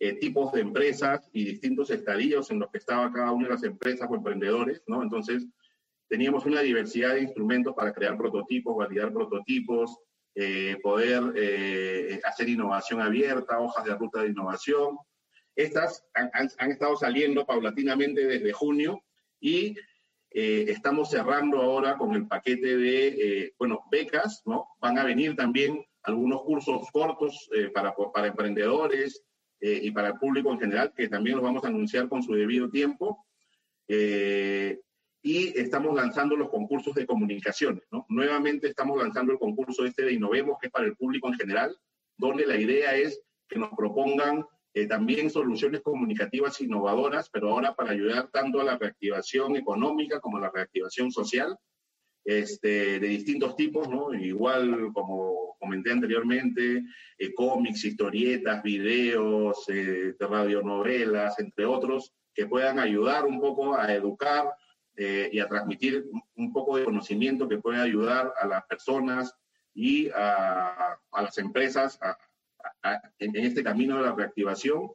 eh, 0.00 0.14
tipos 0.14 0.52
de 0.54 0.62
empresas 0.62 1.30
y 1.32 1.44
distintos 1.44 1.88
estadios 1.90 2.50
en 2.50 2.58
los 2.58 2.70
que 2.72 2.78
estaba 2.78 3.12
cada 3.12 3.30
una 3.30 3.46
de 3.46 3.54
las 3.54 3.62
empresas 3.62 4.08
o 4.10 4.16
emprendedores, 4.16 4.82
¿no? 4.88 5.04
Entonces, 5.04 5.46
teníamos 6.08 6.46
una 6.46 6.62
diversidad 6.62 7.14
de 7.14 7.22
instrumentos 7.22 7.74
para 7.76 7.92
crear 7.92 8.18
prototipos, 8.18 8.76
validar 8.76 9.12
prototipos, 9.12 10.00
poder 10.82 11.22
hacer 12.24 12.48
innovación 12.48 13.00
abierta, 13.00 13.58
hojas 13.58 13.84
de 13.84 13.94
ruta 13.94 14.22
de 14.22 14.28
innovación. 14.28 14.98
Estas 15.56 16.04
han, 16.12 16.70
estado 16.70 16.96
saliendo 16.96 17.46
paulatinamente 17.46 18.26
desde 18.26 18.52
junio 18.52 19.02
y 19.40 19.74
eh, 20.30 20.66
estamos 20.68 21.08
cerrando 21.08 21.62
ahora 21.62 21.96
con 21.96 22.14
el 22.14 22.26
paquete 22.26 22.76
de, 22.76 23.06
eh, 23.08 23.54
bueno, 23.58 23.84
becas, 23.90 24.42
¿no? 24.44 24.68
Van 24.80 24.98
a 24.98 25.04
venir 25.04 25.34
también 25.34 25.82
algunos 26.02 26.42
cursos 26.42 26.90
cortos 26.92 27.48
eh, 27.56 27.70
para, 27.70 27.94
para 28.12 28.26
emprendedores 28.26 29.22
y 29.58 29.90
para 29.90 30.08
el 30.08 30.18
público 30.18 30.52
en 30.52 30.60
general, 30.60 30.92
que 30.94 31.08
también 31.08 31.36
los 31.36 31.44
vamos 31.44 31.64
a 31.64 31.68
anunciar 31.68 32.10
con 32.10 32.22
su 32.22 32.34
debido 32.34 32.68
tiempo. 32.68 33.26
Y 35.26 35.52
estamos 35.58 35.92
lanzando 35.92 36.36
los 36.36 36.48
concursos 36.50 36.94
de 36.94 37.04
comunicaciones, 37.04 37.82
¿no? 37.90 38.06
Nuevamente 38.08 38.68
estamos 38.68 38.96
lanzando 39.02 39.32
el 39.32 39.40
concurso 39.40 39.84
este 39.84 40.04
de 40.04 40.12
Innovemos, 40.12 40.56
que 40.60 40.68
es 40.68 40.72
para 40.72 40.86
el 40.86 40.94
público 40.94 41.26
en 41.26 41.34
general, 41.34 41.76
donde 42.16 42.46
la 42.46 42.56
idea 42.56 42.94
es 42.94 43.20
que 43.48 43.58
nos 43.58 43.70
propongan 43.76 44.46
eh, 44.72 44.86
también 44.86 45.28
soluciones 45.28 45.80
comunicativas 45.80 46.60
innovadoras, 46.60 47.28
pero 47.28 47.50
ahora 47.50 47.74
para 47.74 47.90
ayudar 47.90 48.28
tanto 48.30 48.60
a 48.60 48.64
la 48.64 48.78
reactivación 48.78 49.56
económica 49.56 50.20
como 50.20 50.36
a 50.36 50.42
la 50.42 50.52
reactivación 50.54 51.10
social, 51.10 51.58
este, 52.24 53.00
de 53.00 53.08
distintos 53.08 53.56
tipos, 53.56 53.88
¿no? 53.88 54.14
Igual, 54.14 54.92
como 54.92 55.56
comenté 55.58 55.90
anteriormente, 55.90 56.84
eh, 57.18 57.34
cómics, 57.34 57.84
historietas, 57.84 58.62
videos, 58.62 59.64
eh, 59.70 60.14
radionovelas, 60.20 61.40
entre 61.40 61.66
otros, 61.66 62.14
que 62.32 62.46
puedan 62.46 62.78
ayudar 62.78 63.24
un 63.24 63.40
poco 63.40 63.74
a 63.74 63.92
educar 63.92 64.52
y 64.98 65.38
a 65.40 65.48
transmitir 65.48 66.06
un 66.36 66.52
poco 66.52 66.76
de 66.76 66.84
conocimiento 66.84 67.48
que 67.48 67.58
pueda 67.58 67.82
ayudar 67.82 68.32
a 68.40 68.46
las 68.46 68.64
personas 68.64 69.36
y 69.74 70.08
a, 70.08 70.98
a 71.12 71.22
las 71.22 71.36
empresas 71.36 71.98
a, 72.00 72.16
en, 73.18 73.36
este 73.36 73.62
camino 73.62 73.96
de 73.96 74.04
la 74.04 74.14
reactivación. 74.14 74.90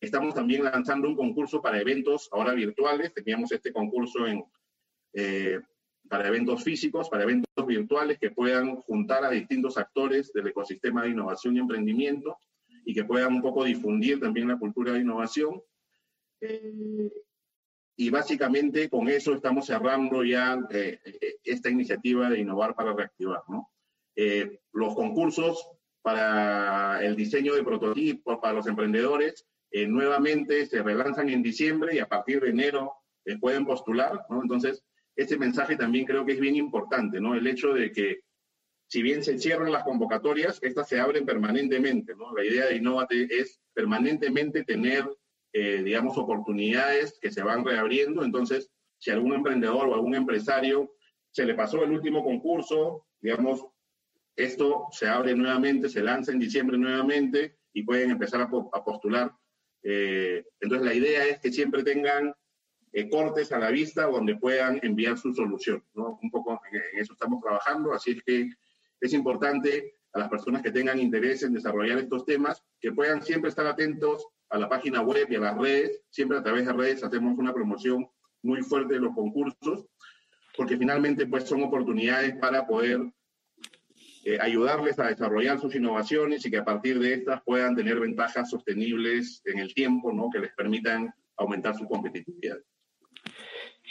Estamos 0.00 0.34
también 0.34 0.64
lanzando 0.64 1.08
un 1.08 1.16
concurso 1.16 1.60
para 1.60 1.80
eventos 1.80 2.28
ahora 2.32 2.52
virtuales. 2.52 3.12
Teníamos 3.14 3.50
este 3.52 3.72
concurso 3.72 4.26
en, 4.26 4.44
eh, 5.12 5.60
para 6.08 6.28
eventos 6.28 6.62
físicos, 6.62 7.08
para 7.08 7.24
eventos 7.24 7.66
virtuales 7.66 8.18
que 8.18 8.30
puedan 8.30 8.76
juntar 8.76 9.24
a 9.24 9.30
distintos 9.30 9.76
actores 9.76 10.32
del 10.32 10.48
ecosistema 10.48 11.02
de 11.02 11.10
innovación 11.10 11.56
y 11.56 11.60
emprendimiento 11.60 12.38
y 12.84 12.94
que 12.94 13.04
puedan 13.04 13.34
un 13.34 13.42
poco 13.42 13.64
difundir 13.64 14.20
también 14.20 14.48
la 14.48 14.58
cultura 14.58 14.92
de 14.92 15.00
innovación. 15.00 15.60
Eh, 16.40 17.10
y 17.98 18.10
básicamente 18.10 18.88
con 18.88 19.08
eso 19.08 19.34
estamos 19.34 19.66
cerrando 19.66 20.24
ya 20.24 20.58
eh, 20.70 21.00
esta 21.44 21.68
iniciativa 21.68 22.30
de 22.30 22.40
innovar 22.40 22.74
para 22.74 22.94
reactivar. 22.94 23.42
¿no? 23.48 23.70
los 24.72 24.96
concursos 24.96 25.64
para 26.02 27.04
el 27.04 27.14
diseño 27.14 27.54
de 27.54 27.62
prototipos 27.62 28.38
para 28.40 28.54
los 28.54 28.66
emprendedores. 28.66 29.46
Eh, 29.70 29.86
nuevamente 29.86 30.64
se 30.66 30.82
relanzan 30.82 31.28
en 31.28 31.42
diciembre 31.42 31.94
y 31.94 31.98
a 31.98 32.08
partir 32.08 32.40
de 32.40 32.48
enero 32.50 32.94
eh, 33.26 33.36
pueden 33.38 33.66
postular, 33.66 34.24
¿no? 34.30 34.40
Entonces, 34.40 34.82
ese 35.14 35.36
mensaje 35.36 35.76
también 35.76 36.06
creo 36.06 36.24
que 36.24 36.32
es 36.32 36.40
bien 36.40 36.56
importante, 36.56 37.20
¿no? 37.20 37.34
El 37.34 37.46
hecho 37.46 37.74
de 37.74 37.92
que 37.92 38.20
si 38.86 39.02
bien 39.02 39.22
se 39.22 39.38
cierran 39.38 39.70
las 39.70 39.84
convocatorias, 39.84 40.58
estas 40.62 40.88
se 40.88 40.98
abren 40.98 41.26
permanentemente, 41.26 42.14
¿no? 42.14 42.34
La 42.34 42.42
idea 42.42 42.66
de 42.66 42.76
Innovate 42.76 43.28
es 43.30 43.60
permanentemente 43.74 44.64
tener, 44.64 45.04
eh, 45.52 45.82
digamos, 45.82 46.18
oportunidades 46.18 47.18
que 47.20 47.30
se 47.30 47.42
van 47.42 47.64
reabriendo. 47.64 48.24
Entonces, 48.24 48.70
si 48.98 49.10
algún 49.10 49.34
emprendedor 49.34 49.88
o 49.88 49.94
algún 49.94 50.14
empresario 50.14 50.94
se 51.30 51.44
le 51.44 51.54
pasó 51.54 51.82
el 51.84 51.92
último 51.92 52.22
concurso, 52.22 53.06
digamos, 53.20 53.64
esto 54.36 54.86
se 54.92 55.08
abre 55.08 55.34
nuevamente, 55.34 55.88
se 55.88 56.02
lanza 56.02 56.32
en 56.32 56.38
diciembre 56.38 56.78
nuevamente 56.78 57.58
y 57.72 57.82
pueden 57.82 58.10
empezar 58.10 58.40
a, 58.40 58.84
postular. 58.84 59.32
Eh, 59.82 60.44
entonces 60.60 60.86
la 60.86 60.94
idea 60.94 61.24
es 61.26 61.40
que 61.40 61.52
siempre 61.52 61.82
tengan 61.82 62.34
eh, 62.92 63.08
cortes 63.08 63.52
a 63.52 63.58
la 63.58 63.70
vista 63.70 64.06
donde 64.06 64.36
puedan 64.36 64.80
enviar 64.82 65.18
su 65.18 65.32
solución. 65.34 65.84
¿no? 65.94 66.18
Un 66.22 66.30
poco 66.30 66.60
en 66.70 67.00
eso 67.00 67.12
estamos 67.12 67.40
trabajando, 67.42 67.92
así 67.92 68.12
es 68.12 68.22
que 68.22 68.48
es 69.00 69.12
importante 69.12 69.94
a 70.12 70.20
las 70.20 70.28
personas 70.28 70.62
que 70.62 70.70
tengan 70.70 70.98
interés 70.98 71.42
en 71.42 71.52
desarrollar 71.52 71.98
estos 71.98 72.24
temas 72.24 72.62
que 72.80 72.92
puedan 72.92 73.22
siempre 73.22 73.50
estar 73.50 73.66
atentos 73.66 74.26
a 74.50 74.58
la 74.58 74.68
página 74.68 75.02
web 75.02 75.26
y 75.30 75.36
a 75.36 75.40
las 75.40 75.56
redes. 75.56 76.02
Siempre 76.10 76.38
a 76.38 76.42
través 76.42 76.66
de 76.66 76.72
redes 76.72 77.04
hacemos 77.04 77.38
una 77.38 77.52
promoción 77.52 78.08
muy 78.42 78.62
fuerte 78.62 78.94
de 78.94 79.00
los 79.00 79.14
concursos, 79.14 79.86
porque 80.56 80.76
finalmente 80.76 81.26
pues 81.26 81.44
son 81.44 81.62
oportunidades 81.62 82.36
para 82.36 82.66
poder 82.66 83.00
eh, 84.24 84.38
ayudarles 84.40 84.98
a 84.98 85.08
desarrollar 85.08 85.60
sus 85.60 85.74
innovaciones 85.74 86.44
y 86.44 86.50
que 86.50 86.58
a 86.58 86.64
partir 86.64 86.98
de 86.98 87.14
estas 87.14 87.42
puedan 87.42 87.74
tener 87.74 87.98
ventajas 88.00 88.50
sostenibles 88.50 89.40
en 89.44 89.58
el 89.58 89.72
tiempo, 89.74 90.12
¿no? 90.12 90.28
que 90.30 90.40
les 90.40 90.52
permitan 90.54 91.12
aumentar 91.36 91.76
su 91.76 91.86
competitividad. 91.86 92.58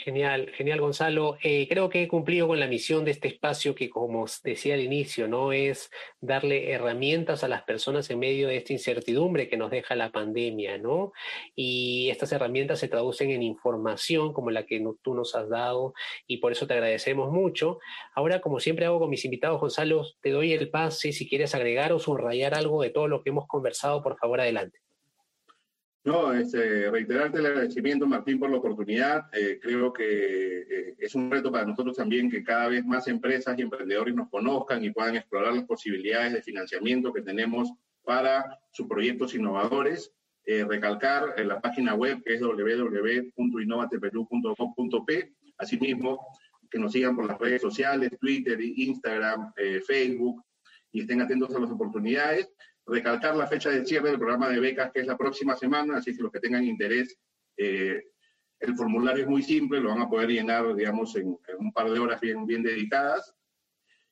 Genial, 0.08 0.50
genial 0.54 0.80
Gonzalo. 0.80 1.36
Eh, 1.42 1.68
creo 1.68 1.90
que 1.90 2.02
he 2.02 2.08
cumplido 2.08 2.48
con 2.48 2.58
la 2.58 2.66
misión 2.66 3.04
de 3.04 3.10
este 3.10 3.28
espacio 3.28 3.74
que, 3.74 3.90
como 3.90 4.24
decía 4.42 4.72
al 4.72 4.80
inicio, 4.80 5.28
no 5.28 5.52
es 5.52 5.90
darle 6.18 6.72
herramientas 6.72 7.44
a 7.44 7.48
las 7.48 7.64
personas 7.64 8.08
en 8.08 8.18
medio 8.18 8.48
de 8.48 8.56
esta 8.56 8.72
incertidumbre 8.72 9.50
que 9.50 9.58
nos 9.58 9.70
deja 9.70 9.94
la 9.96 10.10
pandemia, 10.10 10.78
¿no? 10.78 11.12
Y 11.54 12.08
estas 12.08 12.32
herramientas 12.32 12.78
se 12.78 12.88
traducen 12.88 13.32
en 13.32 13.42
información 13.42 14.32
como 14.32 14.50
la 14.50 14.64
que 14.64 14.82
tú 15.02 15.12
nos 15.12 15.34
has 15.34 15.50
dado 15.50 15.92
y 16.26 16.38
por 16.38 16.52
eso 16.52 16.66
te 16.66 16.72
agradecemos 16.72 17.30
mucho. 17.30 17.78
Ahora, 18.14 18.40
como 18.40 18.60
siempre 18.60 18.86
hago 18.86 19.00
con 19.00 19.10
mis 19.10 19.26
invitados, 19.26 19.60
Gonzalo, 19.60 20.06
te 20.22 20.30
doy 20.30 20.54
el 20.54 20.70
pase 20.70 21.12
si 21.12 21.28
quieres 21.28 21.54
agregar 21.54 21.92
o 21.92 21.98
subrayar 21.98 22.54
algo 22.54 22.80
de 22.80 22.88
todo 22.88 23.08
lo 23.08 23.22
que 23.22 23.28
hemos 23.28 23.46
conversado, 23.46 24.02
por 24.02 24.16
favor, 24.16 24.40
adelante. 24.40 24.78
No, 26.04 26.32
este, 26.32 26.88
reiterarte 26.90 27.38
el 27.38 27.46
agradecimiento, 27.46 28.06
Martín, 28.06 28.38
por 28.38 28.50
la 28.50 28.58
oportunidad. 28.58 29.24
Eh, 29.32 29.58
creo 29.60 29.92
que 29.92 30.60
eh, 30.60 30.94
es 30.98 31.12
un 31.14 31.30
reto 31.30 31.52
para 31.52 31.66
nosotros 31.66 31.96
también 31.96 32.30
que 32.30 32.44
cada 32.44 32.68
vez 32.68 32.84
más 32.84 33.08
empresas 33.08 33.58
y 33.58 33.62
emprendedores 33.62 34.14
nos 34.14 34.28
conozcan 34.30 34.84
y 34.84 34.90
puedan 34.90 35.16
explorar 35.16 35.54
las 35.54 35.64
posibilidades 35.64 36.32
de 36.32 36.42
financiamiento 36.42 37.12
que 37.12 37.22
tenemos 37.22 37.72
para 38.02 38.60
sus 38.70 38.86
proyectos 38.86 39.34
innovadores. 39.34 40.12
Eh, 40.44 40.64
recalcar 40.64 41.34
en 41.36 41.48
la 41.48 41.60
página 41.60 41.94
web 41.94 42.22
que 42.24 42.36
es 42.36 42.40
www.innovateperú.com.p. 42.40 45.34
Asimismo, 45.58 46.26
que 46.70 46.78
nos 46.78 46.92
sigan 46.92 47.16
por 47.16 47.26
las 47.26 47.38
redes 47.38 47.60
sociales, 47.60 48.12
Twitter, 48.18 48.58
Instagram, 48.60 49.52
Facebook, 49.86 50.42
y 50.90 51.00
estén 51.00 51.20
atentos 51.20 51.54
a 51.54 51.58
las 51.58 51.70
oportunidades 51.70 52.50
recalcar 52.88 53.36
la 53.36 53.46
fecha 53.46 53.70
de 53.70 53.84
cierre 53.84 54.10
del 54.10 54.18
programa 54.18 54.48
de 54.48 54.60
becas, 54.60 54.90
que 54.92 55.00
es 55.00 55.06
la 55.06 55.16
próxima 55.16 55.56
semana, 55.56 55.98
así 55.98 56.16
que 56.16 56.22
los 56.22 56.32
que 56.32 56.40
tengan 56.40 56.64
interés, 56.64 57.16
eh, 57.56 58.02
el 58.60 58.76
formulario 58.76 59.24
es 59.24 59.28
muy 59.28 59.42
simple, 59.42 59.80
lo 59.80 59.90
van 59.90 60.02
a 60.02 60.08
poder 60.08 60.30
llenar, 60.30 60.74
digamos, 60.74 61.14
en, 61.16 61.38
un 61.58 61.72
par 61.72 61.90
de 61.90 61.98
horas 61.98 62.20
bien, 62.20 62.62
dedicadas. 62.62 63.34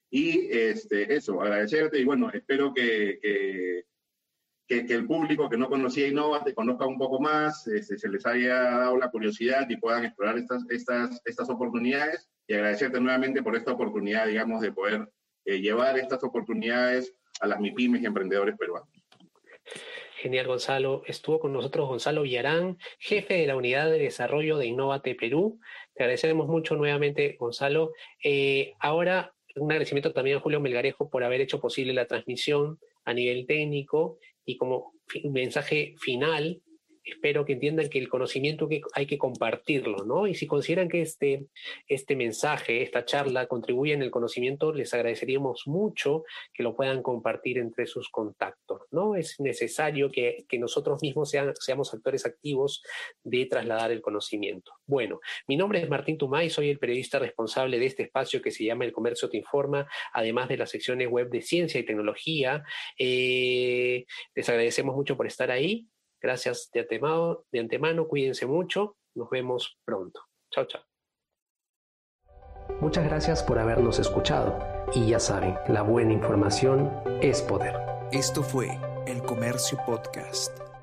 Y 0.08 0.48
este, 0.50 1.14
eso, 1.14 1.40
agradecerte 1.42 1.98
y 1.98 2.04
bueno, 2.04 2.30
espero 2.32 2.72
que, 2.72 3.18
que, 3.20 4.86
que, 4.86 4.94
el 4.94 5.04
público 5.06 5.50
que 5.50 5.56
no 5.56 5.68
conocía 5.68 6.06
Innova 6.06 6.44
te 6.44 6.54
conozca 6.54 6.86
un 6.86 6.96
poco 6.96 7.20
más, 7.20 7.66
este, 7.66 7.98
se 7.98 8.08
les 8.08 8.24
haya 8.24 8.62
dado 8.62 8.96
la 8.98 9.10
curiosidad 9.10 9.68
y 9.68 9.76
puedan 9.78 10.04
explorar 10.04 10.38
estas, 10.38 10.64
estas, 10.70 11.20
estas 11.24 11.50
oportunidades. 11.50 12.28
Y 12.46 12.54
agradecerte 12.54 13.00
nuevamente 13.00 13.42
por 13.42 13.56
esta 13.56 13.72
oportunidad, 13.72 14.28
digamos, 14.28 14.60
de 14.60 14.70
poder 14.70 15.10
eh, 15.44 15.60
llevar 15.60 15.98
estas 15.98 16.22
oportunidades 16.22 17.12
a 17.40 17.46
las 17.46 17.60
MIPIMES 17.60 18.02
y 18.02 18.06
emprendedores 18.06 18.56
peruanos. 18.56 18.88
Genial, 20.16 20.46
Gonzalo. 20.46 21.02
Estuvo 21.06 21.38
con 21.38 21.52
nosotros 21.52 21.88
Gonzalo 21.88 22.22
Villarán, 22.22 22.78
jefe 22.98 23.34
de 23.34 23.46
la 23.46 23.56
Unidad 23.56 23.90
de 23.90 23.98
Desarrollo 23.98 24.56
de 24.56 24.66
Innovate 24.66 25.14
Perú. 25.14 25.60
Te 25.94 26.04
agradecemos 26.04 26.48
mucho 26.48 26.74
nuevamente, 26.74 27.36
Gonzalo. 27.38 27.92
Eh, 28.22 28.74
ahora, 28.80 29.34
un 29.56 29.70
agradecimiento 29.70 30.12
también 30.12 30.38
a 30.38 30.40
Julio 30.40 30.60
Melgarejo 30.60 31.10
por 31.10 31.22
haber 31.22 31.40
hecho 31.42 31.60
posible 31.60 31.92
la 31.92 32.06
transmisión 32.06 32.78
a 33.04 33.12
nivel 33.12 33.46
técnico 33.46 34.18
y 34.44 34.56
como 34.56 34.94
mensaje 35.24 35.94
final, 35.98 36.60
espero 37.06 37.44
que 37.44 37.52
entiendan 37.52 37.88
que 37.88 37.98
el 37.98 38.08
conocimiento 38.08 38.68
que 38.68 38.82
hay 38.92 39.06
que 39.06 39.16
compartirlo, 39.16 40.04
¿no? 40.04 40.26
Y 40.26 40.34
si 40.34 40.46
consideran 40.46 40.88
que 40.88 41.00
este, 41.02 41.46
este 41.86 42.16
mensaje, 42.16 42.82
esta 42.82 43.04
charla 43.04 43.46
contribuye 43.46 43.92
en 43.92 44.02
el 44.02 44.10
conocimiento, 44.10 44.72
les 44.72 44.92
agradeceríamos 44.92 45.62
mucho 45.66 46.24
que 46.52 46.64
lo 46.64 46.74
puedan 46.74 47.02
compartir 47.02 47.58
entre 47.58 47.86
sus 47.86 48.10
contactos, 48.10 48.82
¿no? 48.90 49.14
Es 49.14 49.38
necesario 49.38 50.10
que, 50.10 50.44
que 50.48 50.58
nosotros 50.58 51.00
mismos 51.00 51.30
sean, 51.30 51.54
seamos 51.54 51.94
actores 51.94 52.26
activos 52.26 52.82
de 53.22 53.46
trasladar 53.46 53.92
el 53.92 54.02
conocimiento. 54.02 54.72
Bueno, 54.84 55.20
mi 55.46 55.56
nombre 55.56 55.80
es 55.80 55.88
Martín 55.88 56.18
Tumay, 56.18 56.50
soy 56.50 56.70
el 56.70 56.78
periodista 56.78 57.18
responsable 57.18 57.78
de 57.78 57.86
este 57.86 58.02
espacio 58.02 58.42
que 58.42 58.50
se 58.50 58.64
llama 58.64 58.84
El 58.84 58.92
Comercio 58.92 59.30
Te 59.30 59.36
Informa, 59.36 59.86
además 60.12 60.48
de 60.48 60.56
las 60.56 60.70
secciones 60.70 61.08
web 61.08 61.30
de 61.30 61.42
ciencia 61.42 61.80
y 61.80 61.84
tecnología. 61.84 62.64
Eh, 62.98 64.04
les 64.34 64.48
agradecemos 64.48 64.96
mucho 64.96 65.16
por 65.16 65.26
estar 65.26 65.50
ahí. 65.50 65.86
Gracias 66.26 66.70
de 66.74 66.80
antemano, 66.80 67.44
de 67.52 67.60
antemano, 67.60 68.08
cuídense 68.08 68.46
mucho, 68.46 68.96
nos 69.14 69.30
vemos 69.30 69.78
pronto. 69.84 70.22
Chao, 70.50 70.66
chao. 70.66 70.82
Muchas 72.80 73.04
gracias 73.04 73.44
por 73.44 73.60
habernos 73.60 74.00
escuchado 74.00 74.58
y 74.92 75.06
ya 75.06 75.20
saben, 75.20 75.54
la 75.68 75.82
buena 75.82 76.12
información 76.12 76.90
es 77.22 77.42
poder. 77.42 77.76
Esto 78.10 78.42
fue 78.42 78.76
El 79.06 79.22
Comercio 79.22 79.78
Podcast. 79.86 80.75